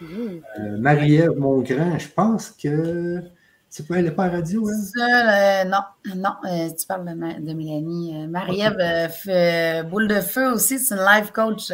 [0.00, 0.42] Mhm.
[0.60, 3.22] Euh, Marie-Ève Mongrain, je pense que.
[3.70, 4.80] C'est pas, elle n'est pas à radio, hein?
[4.96, 5.82] Ça, euh, non,
[6.16, 8.26] non, euh, tu parles de, Mélanie.
[8.26, 11.70] Marie-Ève fait Boule de Feu aussi, c'est une life coach.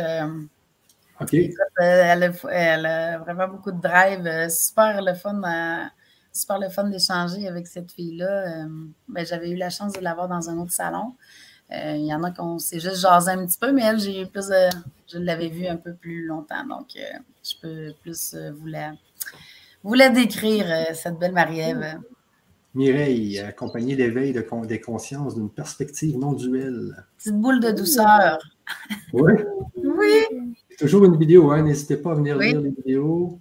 [1.21, 1.35] OK.
[1.79, 4.49] Elle, a, elle a vraiment beaucoup de drive.
[4.51, 5.91] super le fun, à-
[6.35, 8.65] super le fun d'échanger avec cette fille-là.
[8.65, 8.69] Euh,
[9.09, 11.15] ben, J'avais eu la chance de l'avoir dans un autre salon.
[11.73, 14.23] Euh, Il y en a qu'on s'est juste jasé un petit peu, mais elle, j'ai
[14.23, 14.77] eu plus de-
[15.11, 16.67] je l'avais vue un peu plus longtemps.
[16.69, 18.93] Donc, euh, je peux plus vous, la,
[19.83, 22.01] vous la décrire, cette belle Marie-Ève.
[22.75, 27.05] Mireille, accompagner l'éveil de des consciences d'une perspective non duelle.
[27.19, 28.39] Petite boule de douceur.
[29.13, 29.33] Oui.
[29.77, 30.55] Oui.
[30.79, 31.63] Toujours une vidéo, hein?
[31.63, 33.39] n'hésitez pas à venir lire les vidéos.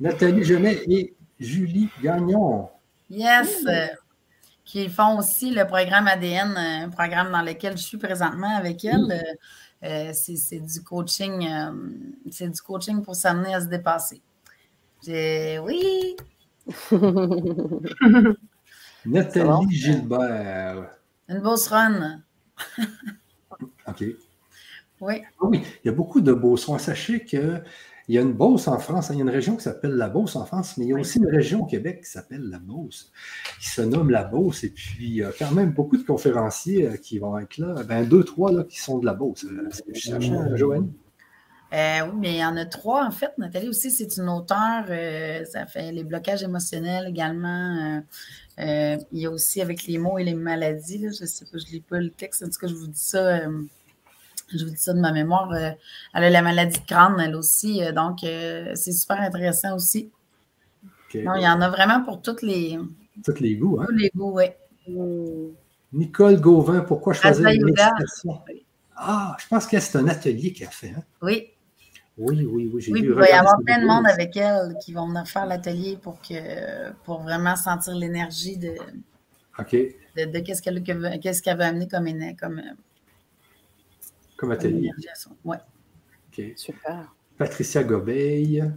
[0.00, 2.68] Nathalie Genet et Julie Gagnon.
[3.10, 3.64] Yes.
[4.64, 9.22] Qui font aussi le programme ADN, un programme dans lequel je suis présentement avec elle.
[9.84, 11.72] Euh, c'est du coaching, euh,
[12.30, 14.22] c'est du coaching pour s'amener à se dépasser.
[15.08, 16.16] Oui.
[19.04, 20.88] Nathalie Gilbert.
[21.28, 22.22] Une bosse run.
[23.88, 24.04] OK.
[25.00, 25.22] Oui.
[25.24, 26.70] Ah oui, il y a beaucoup de Beauce.
[26.78, 27.24] Sachez
[28.04, 29.10] qu'il y a une Beauce en France.
[29.10, 29.14] Hein.
[29.14, 30.96] Il y a une région qui s'appelle la Beauce en France, mais il y a
[30.96, 33.12] aussi une région au Québec qui s'appelle la Beauce,
[33.60, 34.64] qui se nomme la Beauce.
[34.64, 37.82] Et puis, il y a quand même beaucoup de conférenciers euh, qui vont être là.
[37.84, 39.46] Ben, deux, trois là, qui sont de la Beauce.
[39.70, 40.92] C'est que je cherche, hein, Joanne?
[41.72, 43.32] Euh, oui, mais il y en a trois, en fait.
[43.38, 44.84] Nathalie aussi, c'est une auteure.
[44.90, 48.02] Euh, ça fait les blocages émotionnels également.
[48.58, 50.98] il y a aussi avec les mots et les maladies.
[51.00, 52.42] je ne sais pas, je ne lis pas le texte.
[52.42, 53.40] En tout cas, je vous dis ça
[54.58, 55.52] je vous dis ça de ma mémoire.
[55.52, 55.70] Euh,
[56.14, 57.82] elle a la maladie de crâne, elle aussi.
[57.82, 60.10] Euh, donc, euh, c'est super intéressant aussi.
[61.14, 62.78] Non, il y en a vraiment pour toutes les.
[63.24, 63.86] Tous les goûts, hein?
[63.88, 64.46] Tous les goûts, oui.
[65.92, 68.40] Nicole Gauvin, pourquoi choisir la méditation?
[68.96, 70.94] Ah, je pense que c'est un atelier qu'elle a fait.
[70.96, 71.02] Hein?
[71.20, 71.48] Oui.
[72.16, 72.88] Oui, oui, oui.
[72.90, 75.98] Oui, il va y avoir plein de monde avec elle qui vont venir faire l'atelier
[76.00, 78.74] pour, que, pour vraiment sentir l'énergie de,
[79.58, 79.72] OK.
[79.72, 82.06] de, qu'est-ce qu'elle qu'elle veut amener comme,
[82.38, 82.62] comme,
[84.42, 84.90] comme atelier.
[85.44, 85.56] Oui.
[86.28, 86.42] OK.
[86.56, 87.14] Super.
[87.38, 88.68] Patricia Gobeil,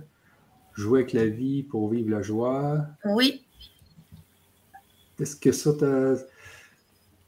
[0.73, 2.85] jouer avec la vie pour vivre la joie.
[3.03, 3.43] Oui.
[5.19, 5.71] Est-ce que ça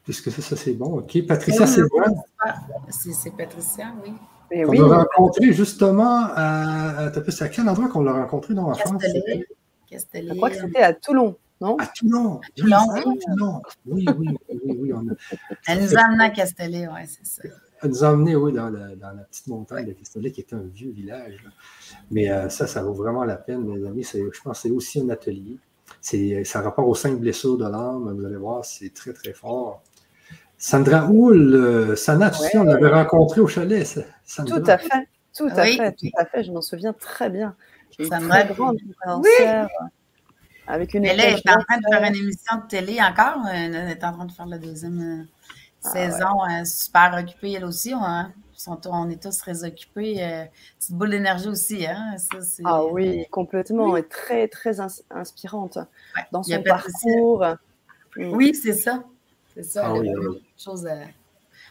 [0.08, 1.00] Est-ce que ça, ça c'est bon?
[1.00, 1.26] OK.
[1.26, 2.22] Patricia, c'est bon?
[2.92, 4.14] C'est Patricia, oui.
[4.52, 7.12] Mais on l'a rencontré justement à.
[7.30, 9.02] C'est à quel endroit qu'on l'a rencontré dans la France?
[9.04, 11.36] Je crois que c'était à Toulon.
[11.60, 11.76] Non?
[11.80, 12.40] À Toulon.
[12.40, 13.20] À Toulon, oui.
[13.26, 13.62] Toulon.
[13.88, 14.94] Oui, oui, oui, oui,
[15.68, 17.42] Elle nous a amené à Castellet, oui, c'est ça.
[17.82, 20.92] Elle nous a emmenés, oui, dans, la petite montagne de Castellet, qui était un vieux
[20.92, 21.44] village.
[22.10, 24.04] Mais euh, ça, ça vaut vraiment la peine, mes amis.
[24.04, 25.58] Je pense que c'est aussi un atelier.
[26.02, 28.16] Ça rapport aux cinq blessures de l'âme.
[28.18, 29.82] Vous allez voir, c'est très, très fort.
[30.58, 33.86] Sandra Houle, euh, Sana, tu sais, on l'avait rencontré au chalet.
[34.48, 36.44] Tout à fait, tout à fait, tout à fait.
[36.44, 37.56] Je m'en souviens très bien.
[38.00, 38.78] Sandra, très grande
[39.24, 39.48] oui.
[40.68, 43.48] avec une Elle est en train de faire une émission de télé encore.
[43.54, 45.28] Elle est en train de faire la deuxième
[45.96, 47.94] euh, ah saison hein, super occupée, elle aussi.
[47.94, 48.32] Hein.
[48.68, 50.24] on est tous très occupés.
[50.24, 50.46] Euh,
[50.80, 51.86] c'est une boule d'énergie aussi.
[51.86, 52.16] Hein?
[52.64, 53.96] ah oui, complètement.
[53.98, 55.78] Et très, très inspirante
[56.32, 57.46] dans son parcours.
[58.16, 58.34] Mm.
[58.34, 59.04] Oui, c'est ça.
[59.54, 59.92] C'est ça.
[59.92, 60.88] Ah, il y a beaucoup de choses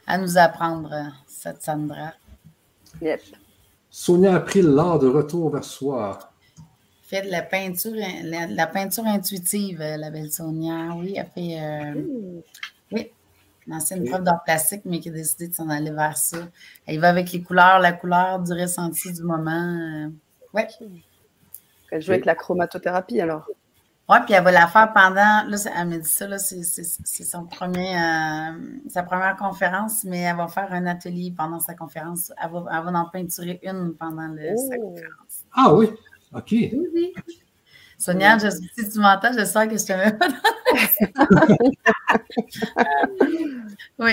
[0.06, 0.90] à, nous apprendre,
[1.26, 2.12] cette Sandra.
[3.00, 3.20] Yep.
[3.90, 6.18] Sonia a pris l'art de retour vers soi.
[7.02, 10.94] Fait de la peinture, la, peinture intuitive, la belle Sonia.
[10.96, 11.60] Oui, elle fait.
[11.60, 12.42] Euh, mm.
[13.66, 16.38] Une ancienne prof d'art plastique, mais qui a décidé de s'en aller vers ça.
[16.86, 19.50] Elle va avec les couleurs, la couleur du ressenti du moment.
[19.50, 20.08] Euh,
[20.54, 20.62] oui.
[21.90, 23.46] Elle joue avec la chromatothérapie alors.
[24.08, 25.44] Oui, puis elle va la faire pendant.
[25.48, 28.52] Là, elle me dit ça, là, c'est, son premier, euh,
[28.88, 32.32] sa première conférence, mais elle va faire un atelier pendant sa conférence.
[32.40, 34.90] Elle va, elle va en peinturer une pendant le, sa oh.
[34.90, 35.44] conférence.
[35.52, 35.88] Ah oui,
[36.32, 36.50] OK.
[36.52, 37.14] Oui, oui.
[37.98, 40.28] Sonia, je, si tu m'entends, je sens que je te mets pas
[43.98, 44.12] Oui.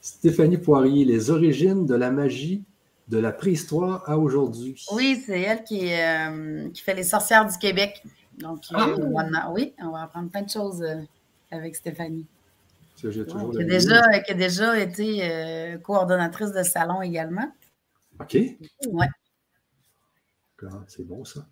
[0.00, 2.64] Stéphanie Poirier, les origines de la magie
[3.08, 4.84] de la préhistoire à aujourd'hui.
[4.92, 8.02] Oui, c'est elle qui, euh, qui, fait les sorcières du Québec.
[8.38, 9.52] Donc, euh, ah.
[9.52, 11.00] oui, on va apprendre plein de choses euh,
[11.50, 12.26] avec Stéphanie.
[12.96, 17.52] qui, a déjà, qui a déjà été coordonnatrice de salon également.
[18.20, 18.34] OK.
[18.34, 19.06] Oui.
[20.88, 21.46] C'est bon ça.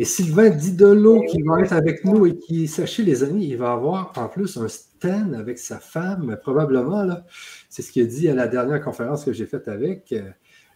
[0.00, 3.72] Et Sylvain Didolo qui va être avec nous et qui, sachez les amis, il va
[3.72, 7.02] avoir en plus un stand avec sa femme, probablement.
[7.02, 7.26] là.
[7.68, 10.14] C'est ce qu'il a dit à la dernière conférence que j'ai faite avec.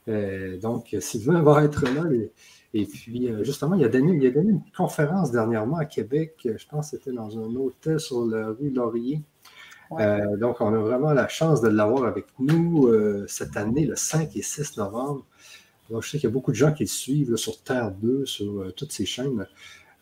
[0.09, 2.03] Euh, donc, Sylvain va être là.
[2.75, 6.35] Et, puis, euh, justement, il a, donné, il a donné une conférence dernièrement à Québec.
[6.45, 9.23] Je pense que c'était dans un hôtel sur la rue Laurier.
[10.01, 12.93] Euh, donc, on a vraiment la chance de l'avoir avec nous
[13.27, 15.25] cette année, le 5 et 6 novembre
[15.91, 18.61] je sais qu'il y a beaucoup de gens qui le suivent sur Terre 2, sur
[18.61, 19.47] euh, toutes ces chaînes.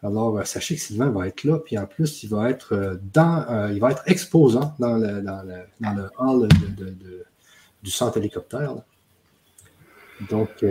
[0.03, 2.97] Alors, euh, sachez que Sylvain va être là, puis en plus, il va être euh,
[3.13, 6.49] dans, il va être exposant dans le, dans le, hall
[7.83, 8.77] du centre hélicoptère.
[10.31, 10.65] Donc,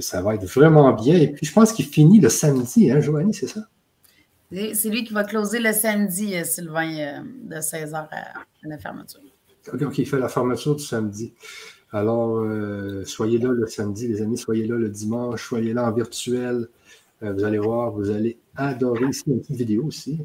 [0.00, 1.16] ça va être vraiment bien.
[1.16, 3.60] Et puis, je pense qu'il finit le samedi, hein, Joanie, c'est ça?
[4.50, 8.32] C'est lui qui va closer le samedi, Sylvain, de 16h à
[8.62, 9.20] la fermeture.
[9.70, 11.34] OK, il fait la fermeture du samedi.
[11.92, 15.92] Alors, euh, soyez là le samedi, les amis, soyez là le dimanche, soyez là en
[15.92, 16.68] virtuel.
[17.22, 20.18] Euh, vous allez voir, vous allez adorer ici une petite vidéo aussi.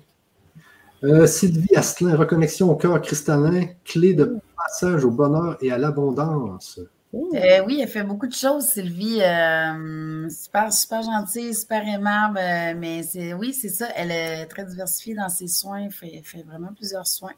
[1.04, 6.80] Euh, Sylvie Asselin, reconnexion au cœur cristallin, clé de passage au bonheur et à l'abondance.
[7.14, 9.22] Euh, oui, elle fait beaucoup de choses, Sylvie.
[9.22, 12.40] Euh, super, super gentille, super aimable.
[12.80, 13.88] mais c'est oui, c'est ça.
[13.96, 15.84] Elle est très diversifiée dans ses soins.
[15.84, 17.34] Elle fait, fait vraiment plusieurs soins.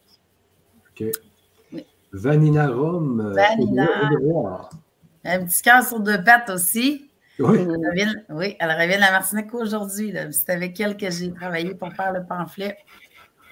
[0.91, 1.11] OK.
[2.15, 3.33] Vanina Rome.
[3.33, 3.87] Vanina.
[5.25, 7.09] Un petit cœur sur deux pattes aussi.
[7.39, 7.57] Oui.
[7.59, 10.13] Elle revient, oui, elle revient de la Martinique aujourd'hui.
[10.31, 12.77] C'est avec elle que j'ai travaillé pour faire le pamphlet.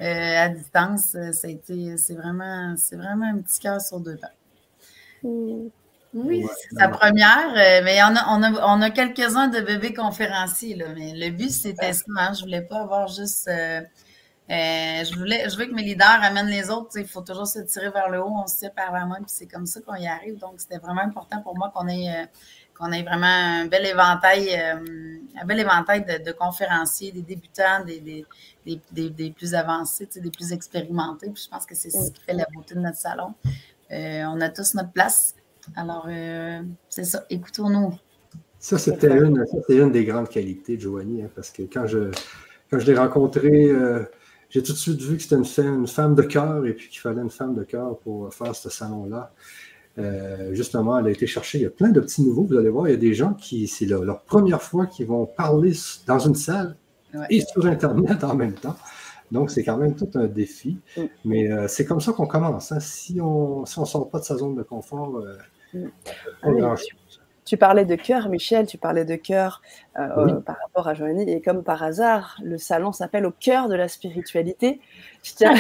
[0.02, 4.32] Euh, à distance, euh, c'est vraiment, vraiment un petit cœur sur deux pattes.
[6.13, 9.93] Oui, c'est sa première, euh, mais on a, on a, on a quelques-uns de bébés
[9.93, 12.06] conférenciers, là, mais le but, c'était ça.
[12.17, 13.49] Hein, je ne voulais pas avoir juste.
[14.49, 16.97] Je, voulais, je veux que mes leaders amènent les autres.
[16.97, 19.25] Il faut toujours se tirer vers le haut, on se tire par la main, puis
[19.27, 20.38] c'est comme ça qu'on y arrive.
[20.38, 22.27] Donc, c'était vraiment important pour moi qu'on ait
[22.77, 28.25] qu'on ait vraiment un bel éventail, euh, un bel éventail de, conférenciers, des débutants, des,
[28.65, 31.29] des, plus avancés, des plus expérimentés.
[31.29, 33.34] Puis je pense que c'est ce qui fait la beauté de notre salon.
[33.91, 35.36] Euh, on a tous notre place.
[35.75, 37.93] Alors, euh, c'est ça, écoutons-nous.
[38.60, 42.12] Ça, c'était une, une, des grandes qualités de Joanie, hein, parce que quand je,
[42.71, 43.71] quand je l'ai rencontrée,
[44.54, 47.00] j'ai tout de suite vu que c'était une, une, femme de cœur et puis qu'il
[47.00, 49.32] fallait une femme de cœur pour faire ce salon-là.
[49.98, 51.58] Euh, justement, elle a été chercher.
[51.58, 52.44] Il y a plein de petits nouveaux.
[52.44, 55.26] Vous allez voir, il y a des gens qui, c'est leur, première fois qu'ils vont
[55.26, 55.74] parler
[56.06, 56.76] dans une salle
[57.32, 58.76] et sur Internet en même temps.
[59.32, 60.78] Donc, c'est quand même tout un défi.
[60.96, 61.02] Mm.
[61.26, 62.72] Mais euh, c'est comme ça qu'on commence.
[62.72, 62.80] Hein.
[62.80, 65.38] Si on ne sort pas de sa zone de confort, euh,
[65.74, 65.89] mm.
[66.44, 66.76] ah
[67.45, 69.62] tu parlais de cœur, Michel, tu parlais de cœur
[69.93, 73.88] par rapport à Joanie, et comme par hasard, le salon s'appelle Au cœur de la
[73.88, 74.79] spiritualité.
[75.23, 75.53] Je tiens,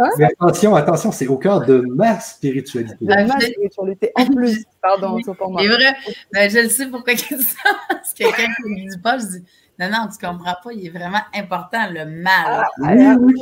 [0.00, 0.10] Hein?
[0.18, 2.96] Mais attention, attention, c'est au cœur de ma spiritualité.
[3.00, 4.64] Ma spiritualité, en plus.
[4.80, 5.62] Pardon, c'est pour moi.
[5.62, 5.94] C'est vrai.
[6.32, 7.70] Ben, je le sais pourquoi il dit ça.
[7.88, 9.44] Parce que quelqu'un qui ne dit pas, je dis
[9.80, 12.66] non, non, tu ne comprends pas, il est vraiment important, le mal.
[12.82, 13.40] Ah, oui, oui,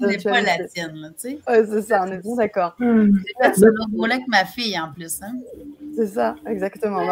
[0.00, 1.38] n'est pas la tienne, tu sais.
[1.48, 2.74] Oui, c'est ça, on est bien d'accord.
[2.76, 5.22] C'est ça que ma fille, en plus.
[5.22, 5.34] Hein?
[5.94, 7.02] C'est ça, exactement.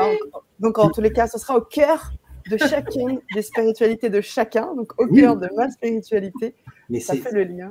[0.59, 2.13] Donc, en tous les cas, ce sera au cœur
[2.51, 6.57] de chacune des spiritualités de chacun, donc au cœur de ma spiritualité.
[6.91, 7.71] Mais ça fait le lien.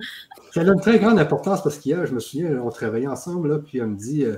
[0.54, 3.60] Ça a une très grande importance parce qu'hier, je me souviens, on travaillait ensemble, là,
[3.60, 4.38] puis elle me dit, euh,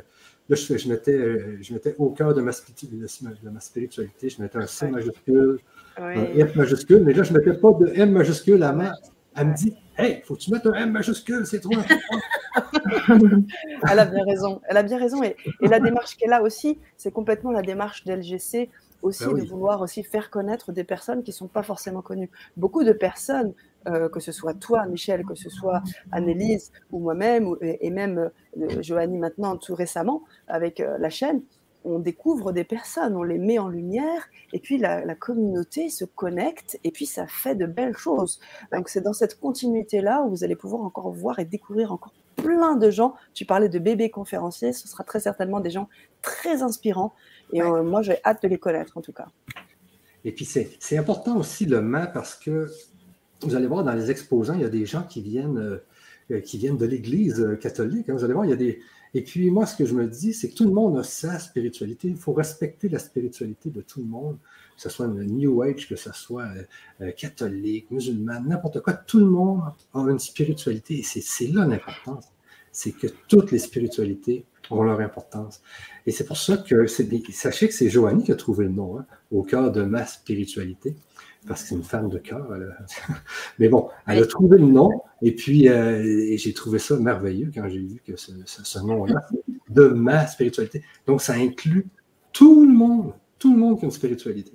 [0.50, 4.41] là, je, je, mettais, euh, je mettais au cœur de ma, de ma spiritualité, je
[4.41, 5.60] mettais un C majuscule,
[5.97, 8.91] un F majuscule, mais là, je ne mettais pas de M majuscule à ma.
[9.38, 12.19] Elle me dit, Hey, faut que tu mettes un M majuscule, c'est trop important.
[13.89, 14.62] Elle a bien raison.
[14.67, 15.23] Elle a bien raison.
[15.23, 18.69] Et, et la démarche qu'elle a aussi, c'est complètement la démarche d'LGC
[19.05, 22.29] aussi ah de vouloir aussi faire connaître des personnes qui ne sont pas forcément connues.
[22.58, 23.53] Beaucoup de personnes,
[23.88, 28.81] euh, que ce soit toi, Michel, que ce soit Annelise ou moi-même, et, même euh,
[28.81, 31.41] Joanie maintenant tout récemment avec euh, la chaîne,
[31.86, 36.80] on découvre des personnes, on les met en lumière, et puis la, communauté se connecte,
[36.84, 38.39] et puis ça fait de belles choses.
[38.71, 42.76] Donc c'est dans cette continuité-là où vous allez pouvoir encore voir et découvrir encore plein
[42.76, 43.15] de gens.
[43.34, 45.88] Tu parlais de bébés conférenciers, ce sera très certainement des gens
[46.21, 47.13] très inspirants
[47.54, 49.28] et euh, moi, j'ai hâte de les connaître, en tout cas.
[50.24, 52.67] Et puis, c'est important aussi le main parce que
[53.41, 55.84] vous allez voir dans les exposants, il y a des gens qui viennent, euh,
[56.44, 58.10] qui viennent de l'Église euh, catholique.
[58.10, 58.14] Hein.
[58.14, 58.80] vous allez voir, il y a des.
[59.14, 61.40] Et puis, moi, ce que je me dis, c'est que tout le monde a sa
[61.40, 62.08] spiritualité.
[62.10, 64.38] Il faut respecter la spiritualité de tout le monde,
[64.76, 66.50] que ce soit New Age, que ce soit
[67.16, 68.92] catholique, musulman, n'importe quoi.
[68.92, 69.62] Tout le monde
[69.94, 72.26] a une spiritualité et c'est là l'importance.
[72.74, 75.62] C'est que toutes les spiritualités ont leur importance.
[76.06, 79.06] Et c'est pour ça que sachez que c'est Joanie qui a trouvé le nom, hein,
[79.32, 80.96] au cœur de ma spiritualité,
[81.47, 82.47] parce que c'est une femme de cœur.
[83.60, 84.89] Mais bon, elle a trouvé le nom,
[85.21, 89.21] et puis euh, j'ai trouvé ça merveilleux quand j'ai vu que ce, ce, nom-là,
[89.69, 90.84] de ma spiritualité.
[91.08, 91.88] Donc ça inclut
[92.34, 94.51] tout le monde, tout le monde qui a une spiritualité.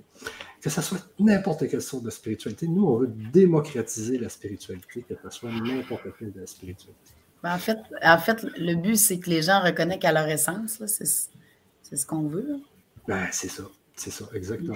[0.61, 5.15] Que ce soit n'importe quelle sorte de spiritualité, nous, on veut démocratiser la spiritualité, que
[5.23, 6.93] ce soit n'importe quelle de la spiritualité.
[7.41, 10.79] Ben, en, fait, en fait, le but, c'est que les gens reconnaissent à leur essence.
[10.85, 12.59] C'est ce qu'on veut.
[13.07, 13.63] Ben, c'est ça.
[13.95, 14.75] C'est ça, exactement.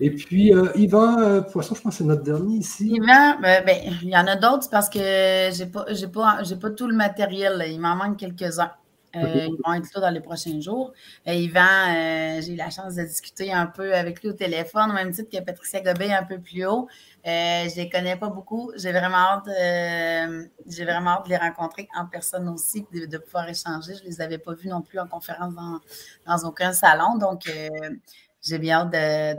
[0.00, 2.88] Et puis, euh, Yvan, euh, Poisson, je pense que c'est notre dernier ici.
[2.88, 6.70] Yvan, ben, ben, il y en a d'autres parce que je n'ai pas, pas, pas
[6.70, 7.64] tout le matériel.
[7.68, 8.72] Il m'en manque quelques-uns.
[9.14, 10.92] Euh, ils vont être là dans les prochains jours.
[11.26, 14.92] Euh, Yvan, j'ai eu la chance de discuter un peu avec lui au téléphone, au
[14.92, 16.86] même titre que Patricia Gobet un peu plus haut.
[17.24, 18.72] je ne les connais pas beaucoup.
[18.76, 19.48] J'ai vraiment hâte,
[20.66, 23.94] j'ai vraiment hâte de les rencontrer en personne aussi, de, pouvoir échanger.
[23.94, 27.16] Je ne les avais pas vus non plus en conférence dans, aucun salon.
[27.16, 27.50] Donc,
[28.42, 29.38] j'ai bien hâte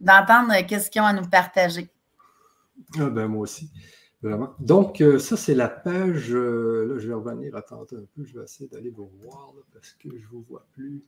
[0.00, 1.88] d'entendre qu'est-ce qu'ils ont à nous partager.
[2.98, 3.70] Ah ben, moi aussi.
[4.22, 4.54] Vraiment.
[4.58, 6.34] Donc, euh, ça, c'est la page.
[6.34, 8.24] Euh, là, je vais revenir, attendre un peu.
[8.24, 11.04] Je vais essayer d'aller vous voir parce que je ne vous vois plus.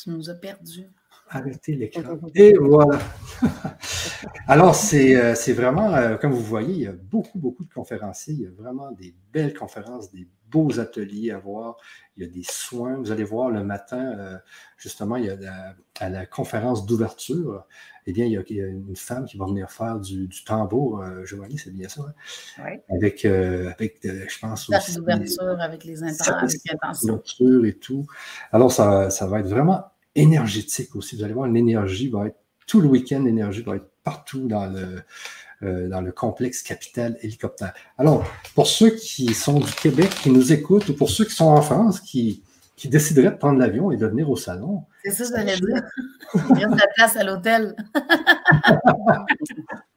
[0.00, 0.90] Tu nous as perdu.
[1.28, 2.18] Arrêtez l'écran.
[2.34, 2.98] Et voilà.
[4.48, 8.34] Alors, c'est vraiment, comme vous voyez, il y a beaucoup, beaucoup de conférenciers.
[8.34, 11.76] Il y a vraiment des belles conférences, des beaux ateliers à voir.
[12.16, 12.98] Il y a des soins.
[12.98, 14.40] Vous allez voir le matin,
[14.76, 17.64] justement, il y a à la conférence d'ouverture
[18.06, 21.56] eh bien, il y, a, une femme qui va venir faire du, tambour, euh, Giovanni,
[21.56, 22.64] c'est bien ça, hein?
[22.64, 22.96] oui.
[22.96, 24.96] avec, euh, avec euh, je pense aussi...
[24.96, 27.22] d'ouverture avec les intentions.
[27.64, 28.06] et tout.
[28.50, 29.81] Alors, ça, ça va être vraiment
[30.14, 31.16] énergétique aussi.
[31.16, 32.36] Vous allez voir, l'énergie va être,
[32.66, 37.72] tout le week-end, l'énergie va être partout dans le, dans le complexe capital hélicoptère.
[37.98, 41.46] Alors, pour ceux qui sont du Québec, qui nous écoutent, ou pour ceux qui sont
[41.46, 42.42] en France, qui,
[42.76, 44.82] qui décideraient de prendre l'avion et de venir au salon.
[45.04, 45.82] C'est ça, j'allais dire.
[46.34, 47.76] Il y a de la place à l'hôtel.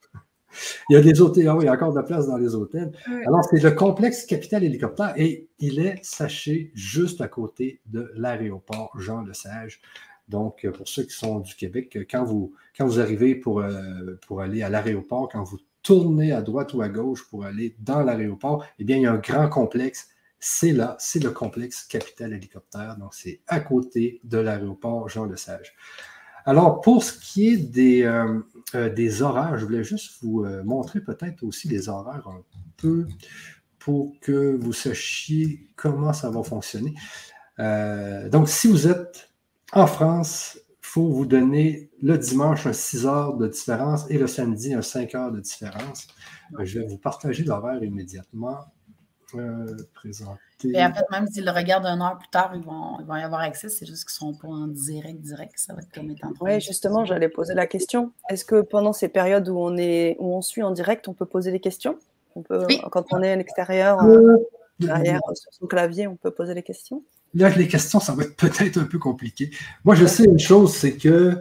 [0.90, 2.38] il y a des hôtels, ah oui, il y a encore de la place dans
[2.38, 2.92] les hôtels.
[3.26, 8.92] Alors, c'est le complexe Capital Hélicoptère et il est, sachez, juste à côté de l'aéroport
[8.98, 9.82] Jean-Lesage.
[10.28, 14.42] Donc, pour ceux qui sont du Québec, quand vous, quand vous arrivez pour, euh, pour
[14.42, 18.66] aller à l'aéroport, quand vous tournez à droite ou à gauche pour aller dans l'aéroport,
[18.80, 20.10] eh bien, il y a un grand complexe
[20.48, 22.98] c'est là, c'est le complexe Capital Hélicoptère.
[22.98, 25.74] Donc, c'est à côté de l'aéroport Jean-Lesage.
[26.46, 28.40] Alors, pour ce qui est des, euh,
[28.76, 32.44] euh, horaires, je voulais juste vous euh, montrer peut-être aussi les horaires un
[32.78, 33.08] peu
[33.80, 36.94] pour que vous sachiez comment ça va fonctionner.
[38.32, 39.30] donc, si vous êtes
[39.74, 44.28] en France, il faut vous donner le dimanche un 6 heures de différence et le
[44.28, 46.08] samedi un 5 heures de différence.
[46.60, 48.60] je vais vous partager l'horaire immédiatement.
[49.34, 49.76] Euh,
[50.64, 53.42] Et en fait, même s'ils le regardent une heure plus tard, ils vont, y avoir
[53.42, 53.70] accès.
[53.70, 55.54] C'est juste qu'ils ne sont pas en direct, direct.
[55.58, 56.32] Ça va être comme étant.
[56.40, 58.12] Oui, justement, j'allais poser la question.
[58.30, 61.26] Est-ce que pendant ces périodes où on, est, où on suit en direct, on peut
[61.26, 61.98] poser des questions?
[62.36, 64.38] On peut, Quand on est à l'extérieur, euh,
[64.80, 67.04] derrière, sur son clavier, on peut poser des questions?
[67.34, 69.52] Là, les questions, ça va être peut-être un peu compliqué.
[69.84, 71.38] Moi, je sais une chose, c'est que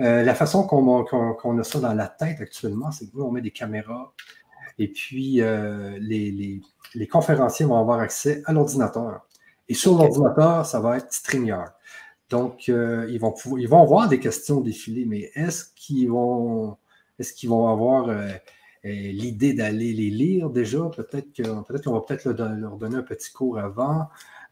[0.00, 3.40] euh, la façon qu'on a ça dans la tête actuellement, c'est que nous, on met
[3.40, 4.12] des caméras
[4.78, 6.60] et puis les,
[6.94, 9.26] les conférenciers vont avoir accès à l'ordinateur.
[9.68, 11.72] Et sur l'ordinateur, ça va être StreamYard.
[12.30, 16.76] Donc, euh, ils, vont pouvoir, ils vont avoir des questions défilées, mais est-ce qu'ils vont,
[17.18, 18.28] est qu'ils vont avoir euh,
[18.84, 20.90] euh, l'idée d'aller les lire déjà?
[20.94, 24.08] Peut-être qu'on peut va peut-être leur, donner un petit cours avant.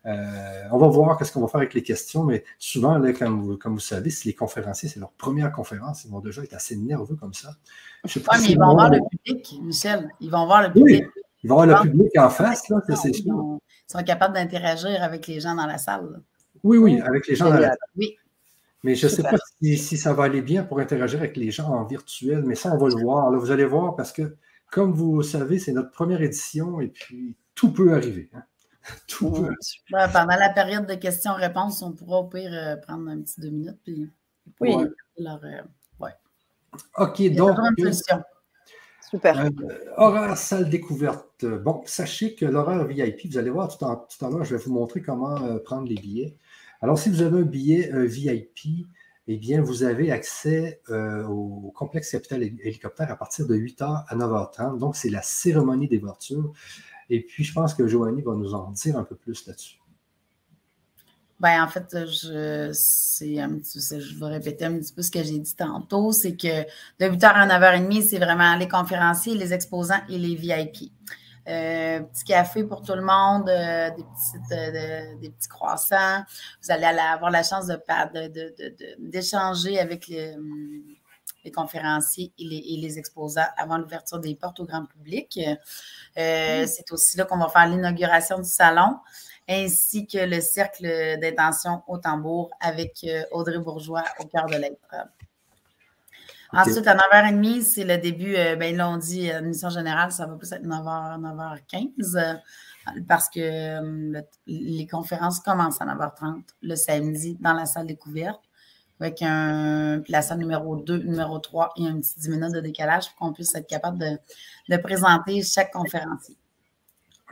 [0.06, 3.56] On va voir qu'est-ce qu'on va faire avec les questions, mais souvent, là, comme, vous,
[3.56, 6.76] comme vous savez, si les conférenciers, c'est leur première conférence, ils vont déjà être assez
[6.76, 7.56] nerveux comme ça.
[8.04, 10.08] Je mais ils vont voir le public, Michel.
[10.20, 11.04] Ils vont voir le public.
[11.42, 13.58] Il va y avoir le public en face, là, c'est sûr.
[13.88, 16.20] Ils sont capables d'interagir avec les gens dans la salle.
[16.62, 17.78] Oui, oui, avec les gens dans la salle.
[17.96, 18.16] Oui.
[18.82, 21.68] Mais je ne sais pas si, ça va aller bien pour interagir avec les gens
[21.68, 23.30] en virtuel, mais ça, on va le voir.
[23.32, 24.36] Là, vous allez voir parce que,
[24.70, 28.30] comme vous savez, c'est notre première édition et puis tout peut arriver.
[28.34, 28.44] Hein.
[29.08, 29.54] Tout peut.
[30.12, 33.78] pendant la période de questions-réponses, on pourra au pire euh, prendre un petit deux minutes.
[33.82, 34.10] Puis,
[34.60, 34.76] oui.
[35.18, 35.62] Leur, euh,
[36.00, 36.12] ouais.
[36.98, 37.56] OK, donc.
[39.10, 39.40] Super.
[39.40, 39.50] Euh,
[39.96, 41.44] horaire salle découverte.
[41.44, 45.00] Bon, sachez que l'horaire VIP, vous allez voir tout, à l'heure, je vais vous montrer
[45.00, 46.36] comment euh, prendre les billets.
[46.82, 48.86] Alors, si vous avez un billet euh, VIP,
[49.28, 54.78] eh bien, vous avez accès au complexe capital hélicoptère à partir de 8h à 9h30.
[54.78, 56.52] Donc, c'est la cérémonie des voitures.
[57.08, 59.78] Et puis, je pense que Joanie va nous en dire un peu plus là-dessus.
[61.38, 66.10] Ben, en fait, je, je vais répéter un petit peu ce que j'ai dit tantôt,
[66.10, 66.62] c'est que
[66.98, 70.90] de 8h à 9h30, c'est vraiment les conférenciers, les exposants et les VIP.
[71.48, 73.90] Euh, petit café pour tout le monde, euh,
[74.52, 76.24] euh, des petits croissants.
[76.60, 77.70] Vous allez avoir la chance
[78.98, 80.34] d'échanger de, avec les,
[81.50, 85.38] conférenciers et les, et les, exposants avant l'ouverture des portes au grand public.
[85.38, 86.66] Mm.
[86.66, 88.96] C'est aussi là qu'on va faire l'inauguration du salon
[89.48, 94.94] ainsi que le cercle d'intention au tambour avec euh, Audrey Bourgeois au cœur de l'être.
[96.52, 100.36] Ensuite, à 9h30, c'est le début, euh, ben, là, on dit admission générale, ça va
[100.36, 102.34] plus être 9h, 9h15 euh,
[103.08, 108.40] parce que les conférences commencent à 9h30 le samedi dans la salle découverte
[109.00, 113.08] avec un, la salle numéro 2, numéro 3 et un petit 10 minutes de décalage
[113.10, 114.18] pour qu'on puisse être capable de,
[114.68, 116.36] de présenter chaque conférencier.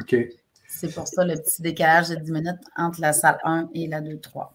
[0.01, 0.17] OK.
[0.69, 4.01] C'est pour ça le petit décalage de 10 minutes entre la salle 1 et la
[4.01, 4.51] 2-3.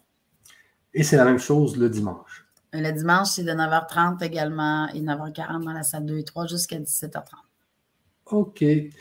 [0.92, 2.46] Et c'est la même chose le dimanche.
[2.72, 6.78] Le dimanche, c'est de 9h30 également et 9h40 dans la salle 2 et 3 jusqu'à
[6.78, 7.22] 17h30.
[8.26, 8.62] OK.
[8.62, 8.92] Et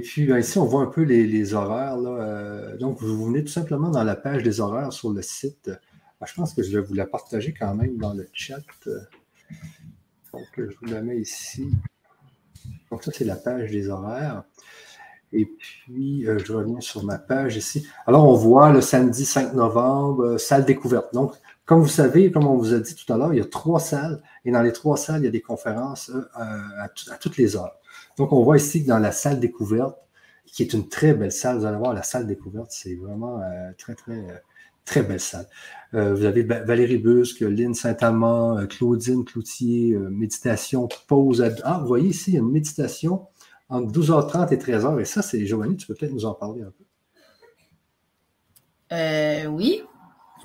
[0.00, 1.96] puis ben, ici, on voit un peu les, horaires.
[1.98, 5.70] Euh, donc, vous venez tout simplement dans la page des horaires sur le site.
[6.24, 8.62] Ah, je pense que je vais vous la partager quand même dans le chat.
[10.32, 11.70] Donc, je vous la mets ici.
[12.90, 14.44] Donc, ça, c'est la page des horaires.
[15.32, 17.86] Et puis, euh, je reviens sur ma page ici.
[18.06, 21.12] Alors, on voit le samedi 5 novembre, euh, salle découverte.
[21.12, 21.34] Donc,
[21.66, 23.78] comme vous savez, comme on vous a dit tout à l'heure, il y a trois
[23.78, 24.22] salles.
[24.46, 26.22] Et dans les trois salles, il y a des conférences euh,
[26.78, 27.76] à, toutes les heures.
[28.16, 29.98] Donc, on voit ici que dans la salle découverte,
[30.46, 33.42] qui est une très belle salle, vous allez voir, la salle découverte, c'est vraiment
[33.76, 34.42] très, très
[34.84, 35.46] Très belle salle.
[35.94, 41.44] Euh, vous avez Valérie Busque, Lynn Saint-Amand, euh, Claudine Cloutier, euh, méditation, pause.
[41.62, 43.28] Ah, vous voyez ici, il y a une méditation
[43.68, 45.00] entre 12h30 et 13h.
[45.00, 46.84] Et ça, c'est Giovanni, tu peux peut-être nous en parler un peu?
[49.48, 49.82] oui,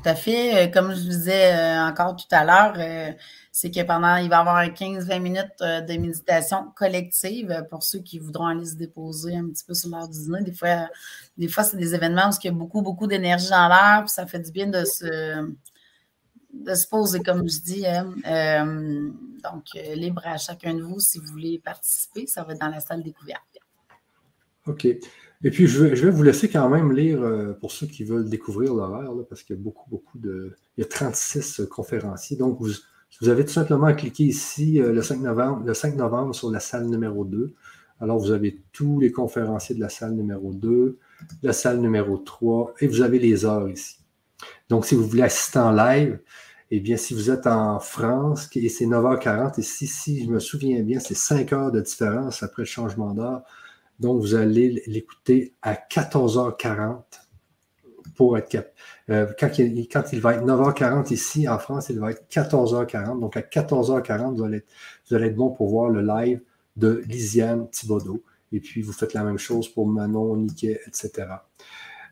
[0.02, 0.72] tout à fait.
[0.72, 3.16] Comme je vous disais encore tout à l'heure,
[3.52, 7.84] c'est que pendant, il va y avoir 15-20 minutes euh, de méditation collective euh, pour
[7.84, 10.43] ceux qui voudront aller se déposer un petit peu sur l'heure du dîner.
[10.43, 10.88] Des fois,
[11.38, 14.12] des fois c'est des événements où il y a beaucoup, beaucoup d'énergie dans l'air, puis
[14.12, 15.52] ça fait du bien de se,
[16.54, 17.86] de se poser, comme je dis.
[17.86, 18.14] Hein.
[18.26, 19.10] Euh,
[19.43, 22.28] donc, libre à chacun de vous si vous voulez participer.
[22.28, 23.41] Ça va être dans la salle découverte.
[24.68, 24.88] OK.
[25.43, 27.21] Et puis, je vais, vous laisser quand même lire
[27.61, 30.53] pour ceux qui veulent découvrir l'horaire, parce qu'il y a beaucoup, beaucoup de.
[30.77, 32.35] Il y a 36 conférenciers.
[32.35, 32.71] Donc, vous,
[33.21, 36.49] vous avez tout simplement à cliquer ici euh, le, 5 novembre, le 5 novembre sur
[36.51, 37.53] la salle numéro 2.
[37.99, 40.97] Alors, vous avez tous les conférenciers de la salle numéro 2,
[41.43, 43.97] la salle numéro 3, et vous avez les heures ici.
[44.69, 46.19] Donc, si vous voulez assister en live,
[46.71, 50.39] eh bien, si vous êtes en France, et c'est 9h40, et si, si je me
[50.39, 53.41] souviens bien, c'est 5 heures de différence après le changement d'heure.
[54.00, 57.04] Donc, vous allez l'écouter à 14h40
[58.20, 58.74] pour être capable.
[59.10, 63.18] Euh, quand, il, va être 9h40 ici en France, il va être 14h40.
[63.18, 64.68] Donc à 14h40, vous allez, être,
[65.10, 66.41] vous allez être bon pour voir le live
[66.76, 68.22] de Lisiane Thibodeau.
[68.52, 71.28] Et puis vous faites la même chose pour Manon, Niquet, etc.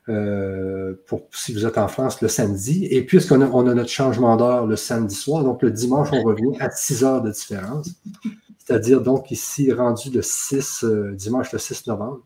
[0.08, 2.86] Euh, pour, si vous êtes en France le samedi.
[2.86, 6.58] Et puisqu'on on a notre changement d'heure le samedi soir, donc le dimanche, on revient
[6.58, 7.90] à 6 heures de différence.
[8.68, 12.20] C'est-à-dire donc ici, rendu le 6, euh, dimanche le 6 novembre.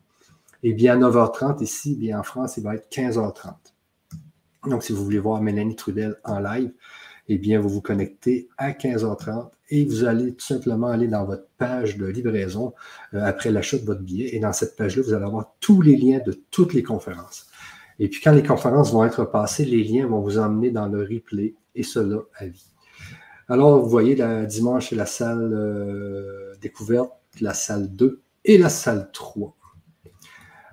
[0.61, 3.53] Et bien à 9h30 ici, bien en France, il va être 15h30.
[4.67, 6.73] Donc, si vous voulez voir Mélanie Trudel en live,
[7.29, 11.47] eh bien, vous vous connectez à 15h30 et vous allez tout simplement aller dans votre
[11.57, 12.73] page de livraison
[13.13, 14.35] euh, après l'achat de votre billet.
[14.35, 17.47] Et dans cette page-là, vous allez avoir tous les liens de toutes les conférences.
[17.99, 21.03] Et puis, quand les conférences vont être passées, les liens vont vous emmener dans le
[21.03, 22.72] replay et cela à vie.
[23.49, 28.69] Alors, vous voyez, la, dimanche, c'est la salle euh, découverte, la salle 2 et la
[28.69, 29.55] salle 3.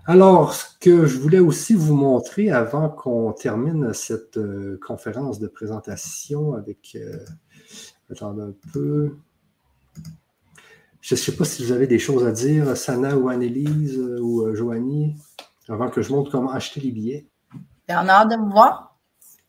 [0.07, 5.47] Alors, ce que je voulais aussi vous montrer avant qu'on termine cette euh, conférence de
[5.47, 6.97] présentation avec.
[6.97, 7.25] Euh,
[8.11, 9.15] attendez un peu.
[11.01, 14.21] Je ne sais pas si vous avez des choses à dire, Sana ou Annelise euh,
[14.21, 15.15] ou Joanie,
[15.69, 17.29] avant que je montre comment acheter les billets.
[17.89, 18.90] Hâte de vous voir.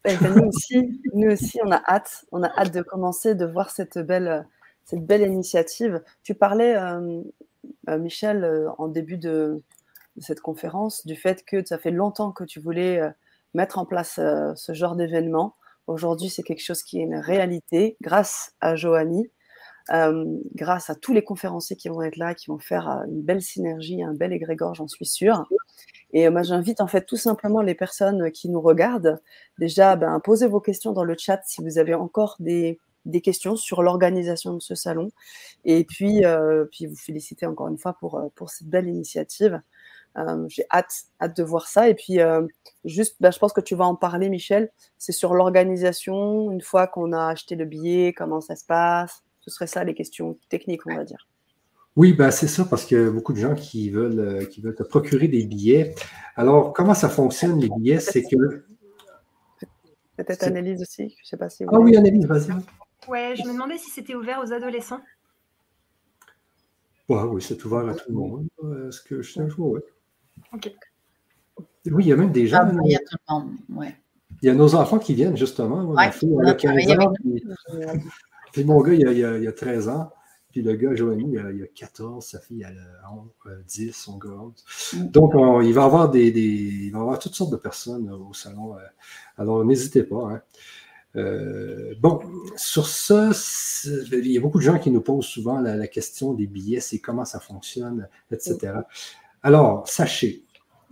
[0.06, 2.26] Eh ben, nous, aussi, nous aussi, on a hâte.
[2.32, 4.47] On a hâte de commencer, de voir cette belle,
[4.86, 6.02] cette belle initiative.
[6.24, 6.76] Tu parlais,
[7.88, 9.62] Michel, en début de,
[10.18, 13.10] de cette conférence, du fait que ça fait longtemps que tu voulais euh,
[13.54, 15.56] mettre en place euh, ce genre d'événement.
[15.88, 19.30] Aujourd'hui, c'est quelque chose qui est une réalité grâce à Joanie,
[19.91, 20.26] euh,
[20.56, 24.04] grâce à tous les conférenciers qui vont être là, qui vont faire une belle synergie,
[24.04, 25.49] un bel égrégore, j'en suis sûre.
[26.14, 29.22] Et moi, j'invite en fait tout simplement les personnes qui nous regardent,
[29.59, 33.55] déjà, ben, posez vos questions dans le chat si vous avez encore des, des questions
[33.55, 35.12] sur l'organisation de ce salon.
[35.66, 36.24] Et puis,
[36.72, 39.62] puis vous féliciter encore une fois pour, pour cette belle initiative.
[40.18, 41.89] Euh, j'ai hâte, hâte de voir ça.
[41.89, 42.45] Et puis, euh,
[42.84, 44.72] juste, bah, je pense que tu vas en parler, Michel.
[44.97, 49.24] C'est sur l'organisation, une fois qu'on a acheté le billet, comment ça se passe?
[49.41, 51.28] Ce serait ça les questions techniques, on va dire.
[51.98, 54.62] Oui, ben c'est ça, parce qu'il y a beaucoup de gens qui veulent, euh, qui
[54.62, 55.94] veulent te procurer des billets.
[56.36, 58.00] Alors, comment ça fonctionne, les billets?
[58.00, 58.66] C'est que.
[60.16, 61.66] Peut-être Annelise aussi, je ne sais pas si.
[61.68, 62.52] ah oui, Annelise, vas-y.
[63.10, 65.02] Ouais, je me demandais si c'était ouvert aux adolescents.
[67.10, 68.48] oui, c'est ouvert à tout le monde.
[68.88, 69.82] Est-ce que je sais, ouais.
[71.88, 72.62] Oui, il y a même des gens.
[72.62, 73.96] Ah, il y a tout le monde, ouais.
[74.42, 75.84] Il y a nos enfants qui viennent, justement.
[75.84, 77.14] Ouais, ma fille, a 15 ans.
[78.54, 80.12] Puis, mon gars, il a, il, a, 13 ans.
[80.52, 84.30] Puis le gars, Joanie, il a, 14, sa fille, elle a 10, euh, son gars
[84.30, 84.54] 11.
[84.93, 85.08] Mm.
[85.12, 85.34] Donc,
[85.64, 88.76] il, va avoir des, des, il va avoir toutes sortes de personnes euh, au salon.
[88.76, 88.82] Euh.
[89.38, 90.30] alors, n'hésitez pas.
[90.30, 90.41] Hein.
[91.99, 92.22] bon,
[92.56, 93.32] sur ça,
[94.12, 96.80] il y a beaucoup de gens qui nous posent souvent la, la question des billets,
[96.80, 98.74] c'est comment ça fonctionne, etc.
[99.43, 100.43] Alors, sachez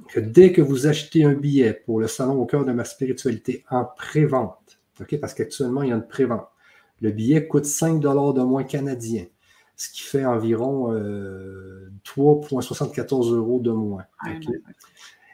[0.07, 3.64] que dès que vous achetez un billet pour le salon au cœur de ma spiritualité
[3.70, 4.80] en pré-vente,
[5.22, 6.47] parce qu'actuellement, il y a une pré-vente,
[7.01, 9.26] le billet coûte 5 de moins canadien,
[9.80, 14.03] ce qui fait environ 3,74 euh, euros de moins.
[14.19, 14.32] Ah,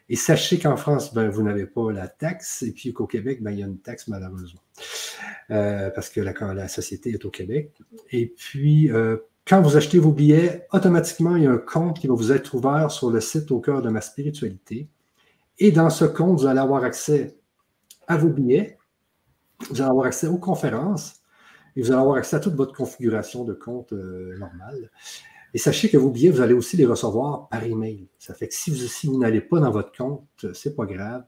[0.08, 3.50] et sachez qu'en France, ben, vous n'avez pas la taxe, et puis qu'au Québec, ben,
[3.50, 4.62] il y a une taxe malheureusement,
[5.50, 7.72] euh, parce que la, la, société est au Québec.
[8.12, 9.18] Et puis, euh,
[9.48, 12.54] quand vous achetez vos billets, automatiquement, il y a un compte qui va vous être
[12.54, 14.88] ouvert sur le site au cœur de ma spiritualité.
[15.58, 17.36] Et dans ce compte, vous allez avoir accès
[18.06, 18.78] à vos billets,
[19.72, 21.24] vous allez avoir accès aux conférences
[21.76, 24.92] et vous allez avoir accès à toute votre configuration de compte euh, normale.
[25.54, 28.10] Et sachez que vos billets, vous allez aussi les recevoir par email.
[28.20, 31.24] Ça fait que si vous, vous n'allez pas dans votre compte, c'est pas grave.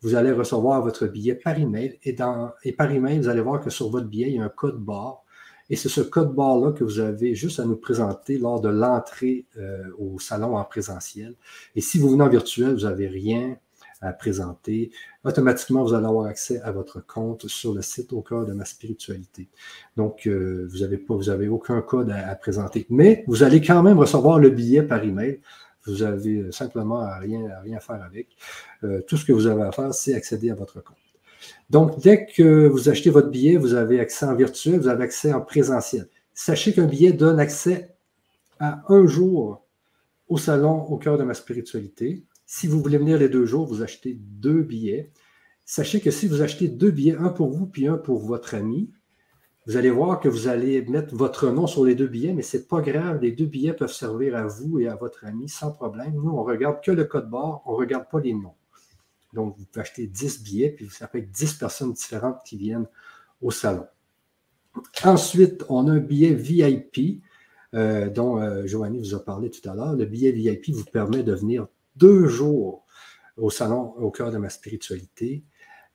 [0.00, 2.16] Vous allez recevoir votre billet par email et,
[2.64, 4.78] et par email, vous allez voir que sur votre billet, il y a un code
[4.78, 5.22] barre.
[5.70, 9.46] Et c'est ce code barre-là que vous avez juste à nous présenter lors de l'entrée
[9.58, 11.34] euh, au salon en présentiel.
[11.76, 13.58] Et si vous venez en virtuel, vous n'avez rien
[14.18, 14.90] présenter,
[15.24, 18.64] automatiquement, vous allez avoir accès à votre compte sur le site au cœur de ma
[18.64, 19.48] spiritualité.
[19.96, 22.86] Donc, euh, vous n'avez pas, vous avez aucun code à, présenter.
[22.90, 25.40] Mais vous allez quand même recevoir le billet par email.
[25.86, 28.28] Vous avez euh, simplement à rien, à rien faire avec.
[28.84, 30.96] Euh, tout ce que vous avez à faire, c'est accéder à votre compte.
[31.70, 35.32] Donc, dès que vous achetez votre billet, vous avez accès en virtuel, vous avez accès
[35.32, 36.08] en présentiel.
[36.34, 37.94] Sachez qu'un billet donne accès
[38.60, 39.64] à un jour
[40.28, 42.24] au salon au cœur de ma spiritualité.
[42.50, 45.12] Si vous voulez venir les deux jours, vous achetez deux billets.
[45.66, 48.90] Sachez que si vous achetez deux billets, un pour vous puis un pour votre ami,
[49.66, 52.56] vous allez voir que vous allez mettre votre nom sur les deux billets, mais ce
[52.56, 53.20] n'est pas grave.
[53.20, 56.14] Les deux billets peuvent servir à vous et à votre ami sans problème.
[56.14, 58.54] Nous, on ne regarde que le code barre, on ne regarde pas les noms.
[59.34, 62.86] Donc, vous pouvez acheter 10 billets, puis ça peut être 10 personnes différentes qui viennent
[63.42, 63.84] au salon.
[65.04, 67.22] Ensuite, on a un billet VIP
[67.74, 69.92] euh, dont euh, Joanny vous a parlé tout à l'heure.
[69.92, 71.66] Le billet VIP vous permet de venir
[71.98, 72.84] deux jours
[73.36, 75.42] au salon au cœur de ma spiritualité.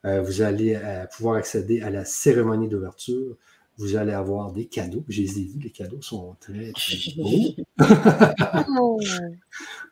[0.04, 3.36] Euh, vous allez euh, pouvoir accéder à la cérémonie d'ouverture.
[3.76, 5.04] Vous allez avoir des cadeaux.
[5.08, 6.72] Je les ai vus, les cadeaux sont très,
[7.16, 7.54] beaux.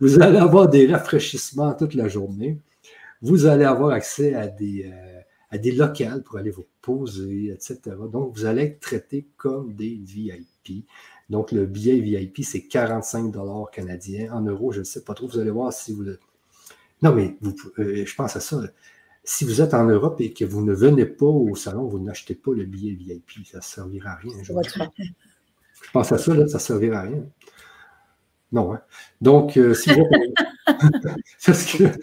[0.00, 2.58] vous allez avoir des rafraîchissements toute la journée.
[3.22, 7.80] Vous allez avoir accès à des, euh, à des locales pour aller vous poser, etc.
[8.12, 10.86] Donc, vous allez être traité comme des VIP.
[11.32, 13.32] Donc, le billet VIP, c'est 45
[13.72, 14.30] canadiens.
[14.34, 15.26] En euros, je ne sais pas trop.
[15.26, 16.04] Vous allez voir si vous.
[17.00, 17.38] Non, mais
[17.78, 18.60] euh, je pense à ça.
[19.24, 22.34] Si vous êtes en Europe et que vous ne venez pas au salon, vous n'achetez
[22.34, 23.46] pas le billet VIP.
[23.50, 24.42] Ça ne servira à rien.
[24.42, 24.52] Je,
[25.90, 27.24] pense à ça, là, ça ne servira à rien.
[28.52, 28.82] Non, hein?
[29.22, 30.10] Donc, euh, si vous êtes...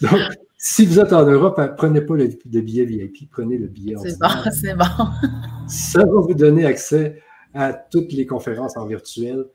[0.02, 0.20] Donc,
[0.58, 4.18] si vous êtes en Europe, hein, prenez pas le, billet VIP, prenez le billet C'est
[4.18, 5.06] bon, c'est bon.
[5.68, 7.22] ça va vous donner accès
[7.54, 9.46] à toutes les conférences en virtuel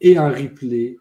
[0.00, 0.96] et en replay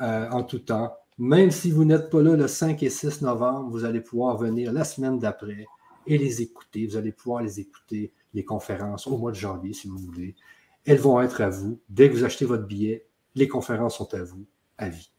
[0.00, 0.94] euh, en tout temps.
[1.18, 4.72] Même si vous n'êtes pas là le 5 et 6 novembre, vous allez pouvoir venir
[4.72, 5.66] la semaine d'après
[6.06, 6.86] et les écouter.
[6.86, 10.36] Vous allez pouvoir les écouter, les conférences, au mois de janvier, si vous voulez.
[10.84, 11.80] Elles vont être à vous.
[11.88, 14.46] Dès que vous achetez votre billet, les conférences sont à vous,
[14.78, 15.10] à vie.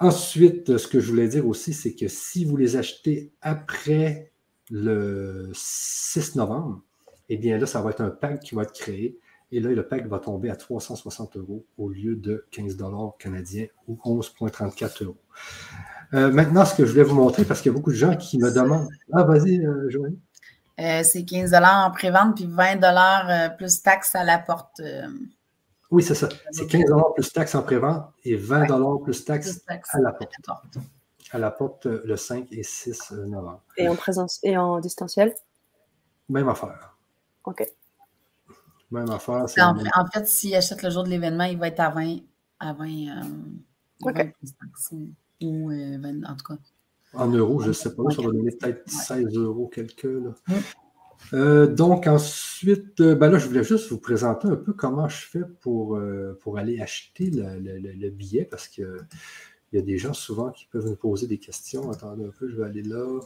[0.00, 4.32] Ensuite, ce que je voulais dire aussi, c'est que si vous les achetez après
[4.70, 6.82] le 6 novembre,
[7.28, 9.18] eh bien là, ça va être un pack qui va être créé
[9.54, 13.66] et là, le pack va tomber à 360 euros au lieu de 15 dollars canadiens
[13.86, 15.16] ou 11,34 euros.
[16.12, 18.16] Euh, maintenant, ce que je voulais vous montrer, parce qu'il y a beaucoup de gens
[18.16, 18.88] qui me demandent.
[19.12, 20.16] Ah, vas-y, euh, Joanne.
[20.80, 24.82] Euh, c'est 15 en pré-vente, puis 20 plus taxes à la porte.
[25.92, 26.28] Oui, c'est ça.
[26.50, 26.84] C'est 15
[27.14, 28.66] plus taxes en pré-vente et 20
[29.04, 30.32] plus taxes à la porte.
[31.30, 33.62] À la porte le 5 et 6 novembre.
[33.76, 35.32] Et en présence et en distanciel?
[36.28, 36.96] Même affaire.
[37.44, 37.64] OK.
[38.90, 39.46] Même affaire.
[39.58, 42.18] En, fait, s'il achète le jour de l'événement, il va être à 20.
[42.60, 43.22] À 20, euh,
[45.40, 46.58] ou 20, euh, en tout cas.
[47.14, 48.02] En euros, je ne sais pas.
[48.10, 50.04] Ça va donner peut-être 16 euros quelques.
[50.04, 50.34] Là.
[51.32, 55.42] Euh, donc, ensuite, ben là, je voulais juste vous présenter un peu comment je fais
[55.60, 55.98] pour,
[56.40, 58.88] pour aller acheter le, le, billet parce qu'il
[59.72, 61.90] y a des gens souvent qui peuvent me poser des questions.
[61.90, 63.20] Attendez un peu, je vais aller là.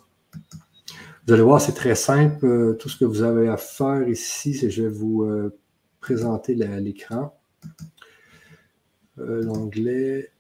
[1.28, 2.47] Vous allez voir, c'est très simple.
[2.47, 5.55] Euh, tout ce que vous avez à faire ici, c'est je vais vous euh,
[6.01, 7.39] présenter l'écran.
[9.18, 10.32] Euh, l'onglet.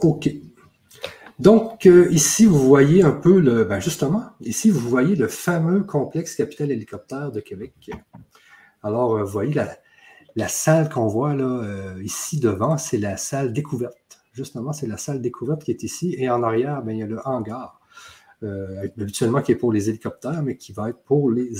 [0.00, 0.30] OK.
[1.38, 3.64] Donc, ici, vous voyez un peu le.
[3.64, 7.90] Ben justement, ici, vous voyez le fameux complexe Capital Hélicoptère de Québec.
[8.82, 9.54] Alors, vous voyez
[10.36, 14.22] la, salle qu'on voit là, ici devant, c'est la salle découverte.
[14.32, 16.14] Justement, c'est la salle découverte qui est ici.
[16.18, 17.79] Et en arrière, ben, il y a le hangar.
[18.42, 21.50] Euh, habituellement qui est pour les hélicoptères, mais qui va être pour les,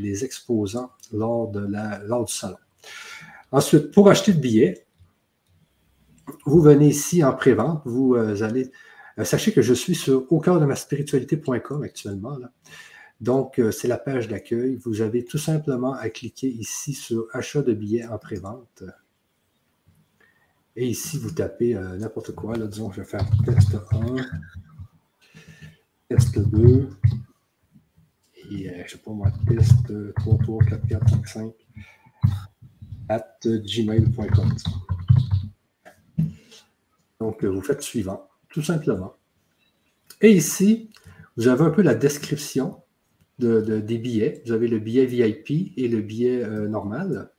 [0.00, 1.64] les exposants lors, de
[2.08, 2.56] lors du salon.
[3.52, 4.84] Ensuite, pour acheter le billet,
[6.44, 8.72] vous venez ici en pré-vente, vous euh, allez.
[9.20, 12.36] Euh, sachez que je suis sur au cœur de ma spiritualité.com actuellement.
[13.20, 14.74] Donc, c'est la page d'accueil.
[14.74, 18.82] Vous avez tout simplement à cliquer ici sur achat de billets en pré-vente.
[20.74, 22.56] Et ici, vous tapez n'importe quoi.
[22.56, 24.16] Là, disons, je vais faire test 1
[26.08, 26.88] test 2,
[28.50, 31.52] et euh, je sais pas moi, test 3, 3, 4, 4, 5, 5.
[33.08, 34.54] at gmail.com.
[37.20, 39.14] Donc, vous faites suivant, tout simplement.
[40.20, 40.90] Et ici,
[41.36, 42.82] vous avez un peu la description
[43.38, 44.42] des billets.
[44.44, 47.30] Vous avez le billet VIP et le billet euh, normal.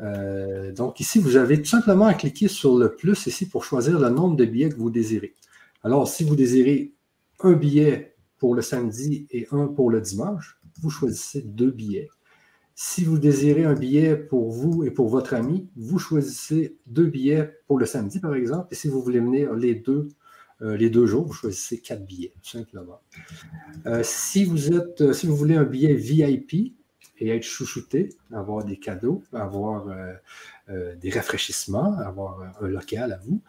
[0.00, 4.00] Euh, donc ici, vous avez tout simplement à cliquer sur le plus ici pour choisir
[4.00, 5.34] le nombre de billets que vous désirez.
[5.84, 6.92] Alors, si vous désirez
[7.40, 12.08] un billet pour le samedi et un pour le dimanche, vous choisissez deux billets.
[12.74, 17.54] Si vous désirez un billet pour vous et pour votre ami, vous choisissez deux billets
[17.66, 18.68] pour le samedi, par exemple.
[18.72, 20.08] Et si vous voulez venir les deux,
[20.62, 23.00] euh, les deux jours, vous choisissez quatre billets, tout simplement.
[23.86, 26.74] Euh, si, vous euh, si vous voulez un billet VIP
[27.18, 29.86] et être chouchouté, avoir des cadeaux, avoir
[30.68, 33.40] des rafraîchissements, avoir un local à vous,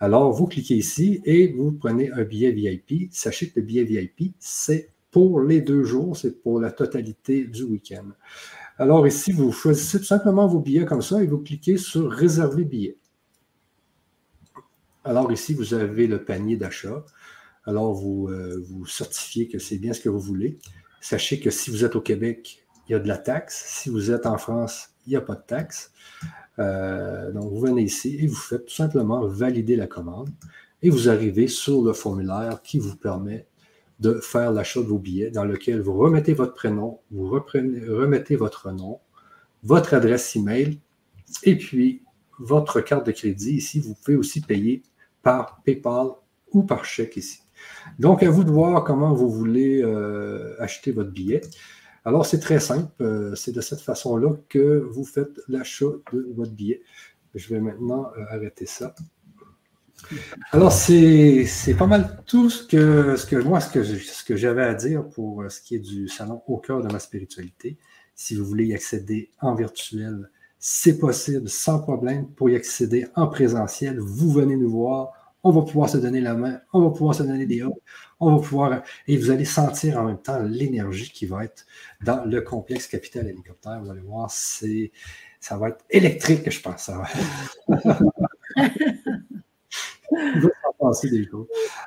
[0.00, 3.12] alors vous cliquez ici et vous prenez un billet VIP.
[3.12, 7.64] Sachez que le billet VIP, c'est pour les deux jours, c'est pour la totalité du
[7.64, 8.06] week-end.
[8.78, 12.64] Alors ici, vous choisissez tout simplement vos billets comme ça et vous cliquez sur Réserver
[12.64, 12.96] billet.
[15.04, 17.04] Alors ici, vous avez le panier d'achat.
[17.66, 20.58] Alors vous, euh, vous certifiez que c'est bien ce que vous voulez.
[21.02, 23.64] Sachez que si vous êtes au Québec, il y a de la taxe.
[23.66, 25.92] Si vous êtes en France, il n'y a pas de taxe.
[26.60, 30.28] Euh, donc vous venez ici et vous faites tout simplement valider la commande
[30.82, 33.46] et vous arrivez sur le formulaire qui vous permet
[33.98, 38.72] de faire l'achat de vos billets dans lequel vous remettez votre prénom, vous remettez votre
[38.72, 38.98] nom,
[39.62, 40.78] votre adresse email
[41.42, 42.02] et puis
[42.38, 43.56] votre carte de crédit.
[43.56, 44.82] Ici, vous pouvez aussi payer
[45.22, 46.08] par PayPal
[46.52, 47.42] ou par chèque ici.
[47.98, 51.42] Donc, à vous de voir comment vous voulez euh, acheter votre billet.
[52.04, 52.90] Alors, c'est très simple.
[53.02, 56.82] Euh, c'est de cette façon-là que vous faites l'achat de votre billet.
[57.34, 58.94] Je vais maintenant euh, arrêter ça.
[60.50, 61.46] Alors, c'est
[61.78, 65.06] pas mal tout ce que, ce que moi, ce que, ce que j'avais à dire
[65.08, 67.76] pour ce qui est du salon au cœur de ma spiritualité.
[68.14, 72.28] Si vous voulez y accéder en virtuel, c'est possible sans problème.
[72.28, 75.12] Pour y accéder en présentiel, vous venez nous voir.
[75.42, 77.80] On va pouvoir se donner la main, on va pouvoir se donner des hauts,
[78.18, 78.82] on va pouvoir.
[79.08, 81.64] Et vous allez sentir en même temps l'énergie qui va être
[82.02, 83.80] dans le complexe capital hélicoptère.
[83.82, 84.92] Vous allez voir, c'est,
[85.40, 86.82] ça va être électrique, je pense.
[86.82, 87.02] Ça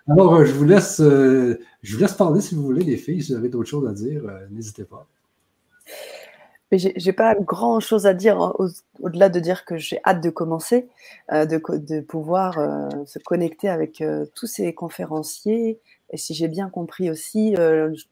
[0.07, 3.23] Alors, je vous laisse, euh, je vous laisse parler si vous voulez, les filles.
[3.23, 5.07] Si vous avez d'autres choses à dire, euh, n'hésitez pas.
[6.77, 8.53] J'ai pas grand chose à dire hein,
[8.99, 10.89] au-delà de dire que j'ai hâte de commencer,
[11.31, 12.55] de, de, pouvoir
[13.05, 14.03] se connecter avec
[14.35, 15.79] tous ces conférenciers.
[16.09, 17.55] Et si j'ai bien compris aussi,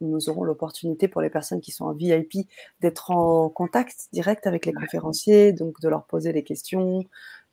[0.01, 2.47] nous aurons l'opportunité pour les personnes qui sont en VIP
[2.81, 7.03] d'être en contact direct avec les conférenciers, donc de leur poser des questions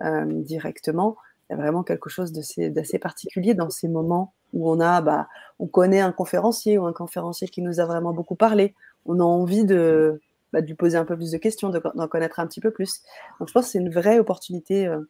[0.01, 1.17] directement
[1.49, 5.29] il y a vraiment quelque chose d'assez particulier dans ces moments où on a, bah,
[5.59, 8.75] on connaît un conférencier ou un conférencier qui nous a vraiment beaucoup parlé.
[9.07, 10.21] On a envie de,
[10.53, 13.03] bah, de lui poser un peu plus de questions, d'en connaître un petit peu plus.
[13.39, 14.87] Donc je pense que c'est une vraie opportunité.
[14.87, 15.01] Euh,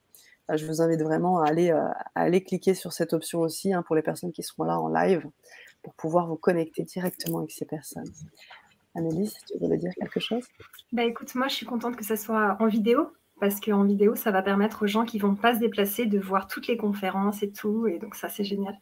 [0.48, 3.72] bah, je vous invite vraiment à aller, euh, à aller cliquer sur cette option aussi
[3.72, 5.28] hein, pour les personnes qui seront là en live
[5.82, 8.10] pour pouvoir vous connecter directement avec ces personnes.
[8.94, 10.44] Annelise, tu voulais dire quelque chose?
[10.92, 14.30] Bah, Écoute, moi je suis contente que ça soit en vidéo parce qu'en vidéo, ça
[14.30, 17.42] va permettre aux gens qui ne vont pas se déplacer de voir toutes les conférences
[17.42, 17.86] et tout.
[17.86, 18.78] Et donc, ça, c'est génial.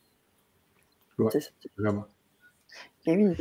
[1.31, 2.07] c'est vraiment.
[3.07, 3.37] Et oui,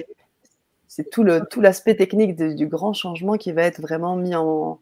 [0.95, 4.79] c'est tout l'aspect tout technique du grand changement qui va être vraiment mis en,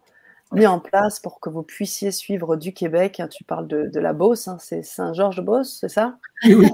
[0.51, 3.19] mis en place pour que vous puissiez suivre du Québec.
[3.19, 6.19] Hein, tu parles de, la Beauce, hein, c'est Saint-Georges-Beauce, c'est ça?
[6.45, 6.67] Oui.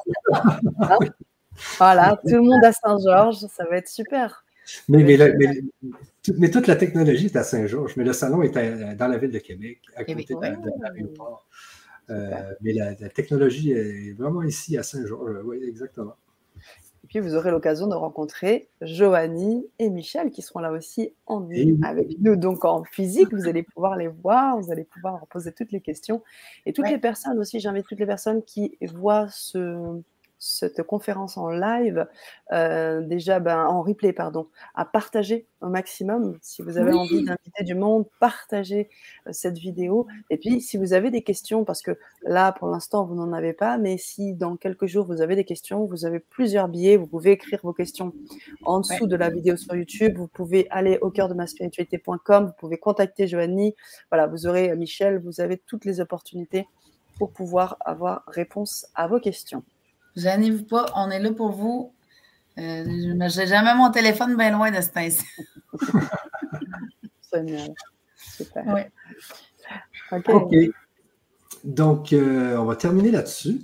[0.81, 0.99] Hein?
[1.77, 4.43] Voilà, tout le monde à Saint-Georges, ça va être super.
[4.89, 5.03] Mais,
[6.37, 8.51] mais, toute la technologie est à Saint-Georges, mais le salon est
[8.95, 11.47] dans la ville de Québec, à côté de, l'aéroport.
[12.09, 12.29] Euh,
[12.59, 15.39] mais la, technologie est vraiment ici à Saint-Georges.
[15.45, 16.15] Oui, exactement.
[17.03, 21.47] Et puis, vous aurez l'occasion de rencontrer Joanie et Michel qui seront là aussi en
[21.83, 22.35] avec nous.
[22.35, 25.81] Donc, en physique, vous allez pouvoir les voir, vous allez pouvoir leur poser toutes les
[25.81, 26.21] questions.
[26.65, 30.01] Et toutes les personnes aussi, j'invite toutes les personnes qui voient ce,
[30.39, 32.07] cette conférence en live,
[32.53, 36.37] euh, déjà ben, en replay, pardon, à partager au maximum.
[36.41, 38.89] Si vous avez envie d'inviter du monde, partagez
[39.27, 40.07] euh, cette vidéo.
[40.29, 41.91] Et puis, si vous avez des questions, parce que
[42.23, 45.43] là, pour l'instant, vous n'en avez pas, mais si dans quelques jours, vous avez des
[45.43, 48.13] questions, vous avez plusieurs billets, vous pouvez écrire vos questions
[48.63, 50.17] en dessous de la vidéo sur YouTube.
[50.17, 53.75] Vous pouvez aller au cœur de ma spiritualité.com, vous pouvez contacter Joanie.
[54.09, 56.65] Voilà, vous aurez Michel, vous avez toutes les opportunités
[57.17, 59.63] pour pouvoir avoir réponse à vos questions.
[60.19, 61.93] Gênez-vous pas, on est là pour vous.
[62.57, 65.25] Euh, je n'ai jamais mon téléphone bien loin de ce temps-ci.
[68.37, 68.89] Super.
[70.33, 70.55] OK.
[71.63, 73.61] Donc, euh, on va terminer là-dessus.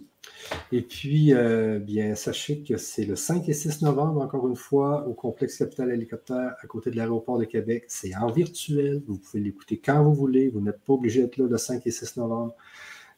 [0.72, 5.08] Et puis, euh, bien, sachez que c'est le 5 et 6 novembre, encore une fois,
[5.08, 7.86] au complexe Capital Hélicoptère à côté de l'aéroport de Québec.
[7.88, 9.02] C'est en virtuel.
[9.08, 10.50] Vous pouvez l'écouter quand vous voulez.
[10.50, 12.54] Vous n'êtes pas obligé d'être là le 5 et 6 novembre.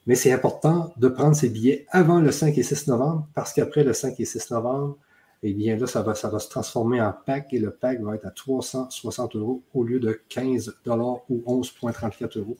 [0.07, 3.83] Mais c'est important de prendre ses billets avant le 5 et 6 novembre parce qu'après
[3.83, 4.97] le 5 et 6 novembre,
[5.43, 8.15] eh bien là, ça va, ça va se transformer en pack et le pack va
[8.15, 12.57] être à 360 euros au lieu de 15 dollars ou 11,34 euros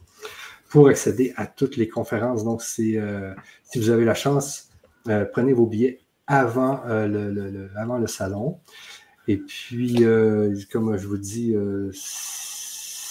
[0.70, 2.44] pour accéder à toutes les conférences.
[2.44, 3.34] Donc, c'est euh,
[3.64, 4.70] si vous avez la chance,
[5.08, 8.60] euh, prenez vos billets avant, euh, le, avant le salon.
[9.30, 10.06] Et puis,
[10.72, 11.54] comme je vous dis,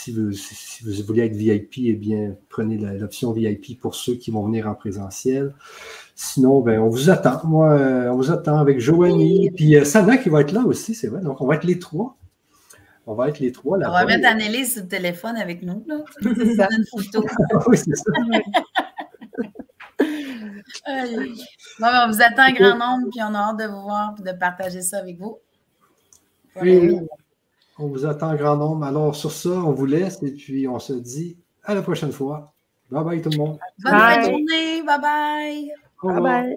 [0.07, 4.31] si vous, si, vous, voulez être VIP, eh bien, prenez l'option VIP pour ceux qui
[4.31, 5.53] vont venir en présentiel.
[6.15, 7.41] Sinon, ben, on vous attend.
[7.45, 7.75] Moi,
[8.13, 9.51] on vous attend avec Joanie.
[9.51, 11.23] Puis Sana qui va être là aussi, c'est vrai.
[11.23, 12.17] Donc, on va être les trois.
[13.09, 13.89] On va être les trois là.
[13.89, 15.85] On va mettre Annelise sur le téléphone avec nous.
[15.89, 15.97] Là.
[16.57, 16.69] Ça.
[16.71, 17.27] une photo.
[17.67, 18.13] oui, c'est ça.
[21.81, 24.23] bon, on vous attend un grand nombre, puis on a hâte de vous voir et
[24.23, 25.39] de partager ça avec vous.
[26.61, 27.01] Oui,
[27.79, 28.85] on vous attend un grand nombre.
[28.85, 32.53] Alors, sur ça, on vous laisse et puis on se dit à la prochaine fois.
[32.91, 33.59] Bye bye tout le monde.
[33.83, 34.83] Bonne journée.
[34.83, 35.73] Bye bye.
[36.03, 36.57] Bye bye.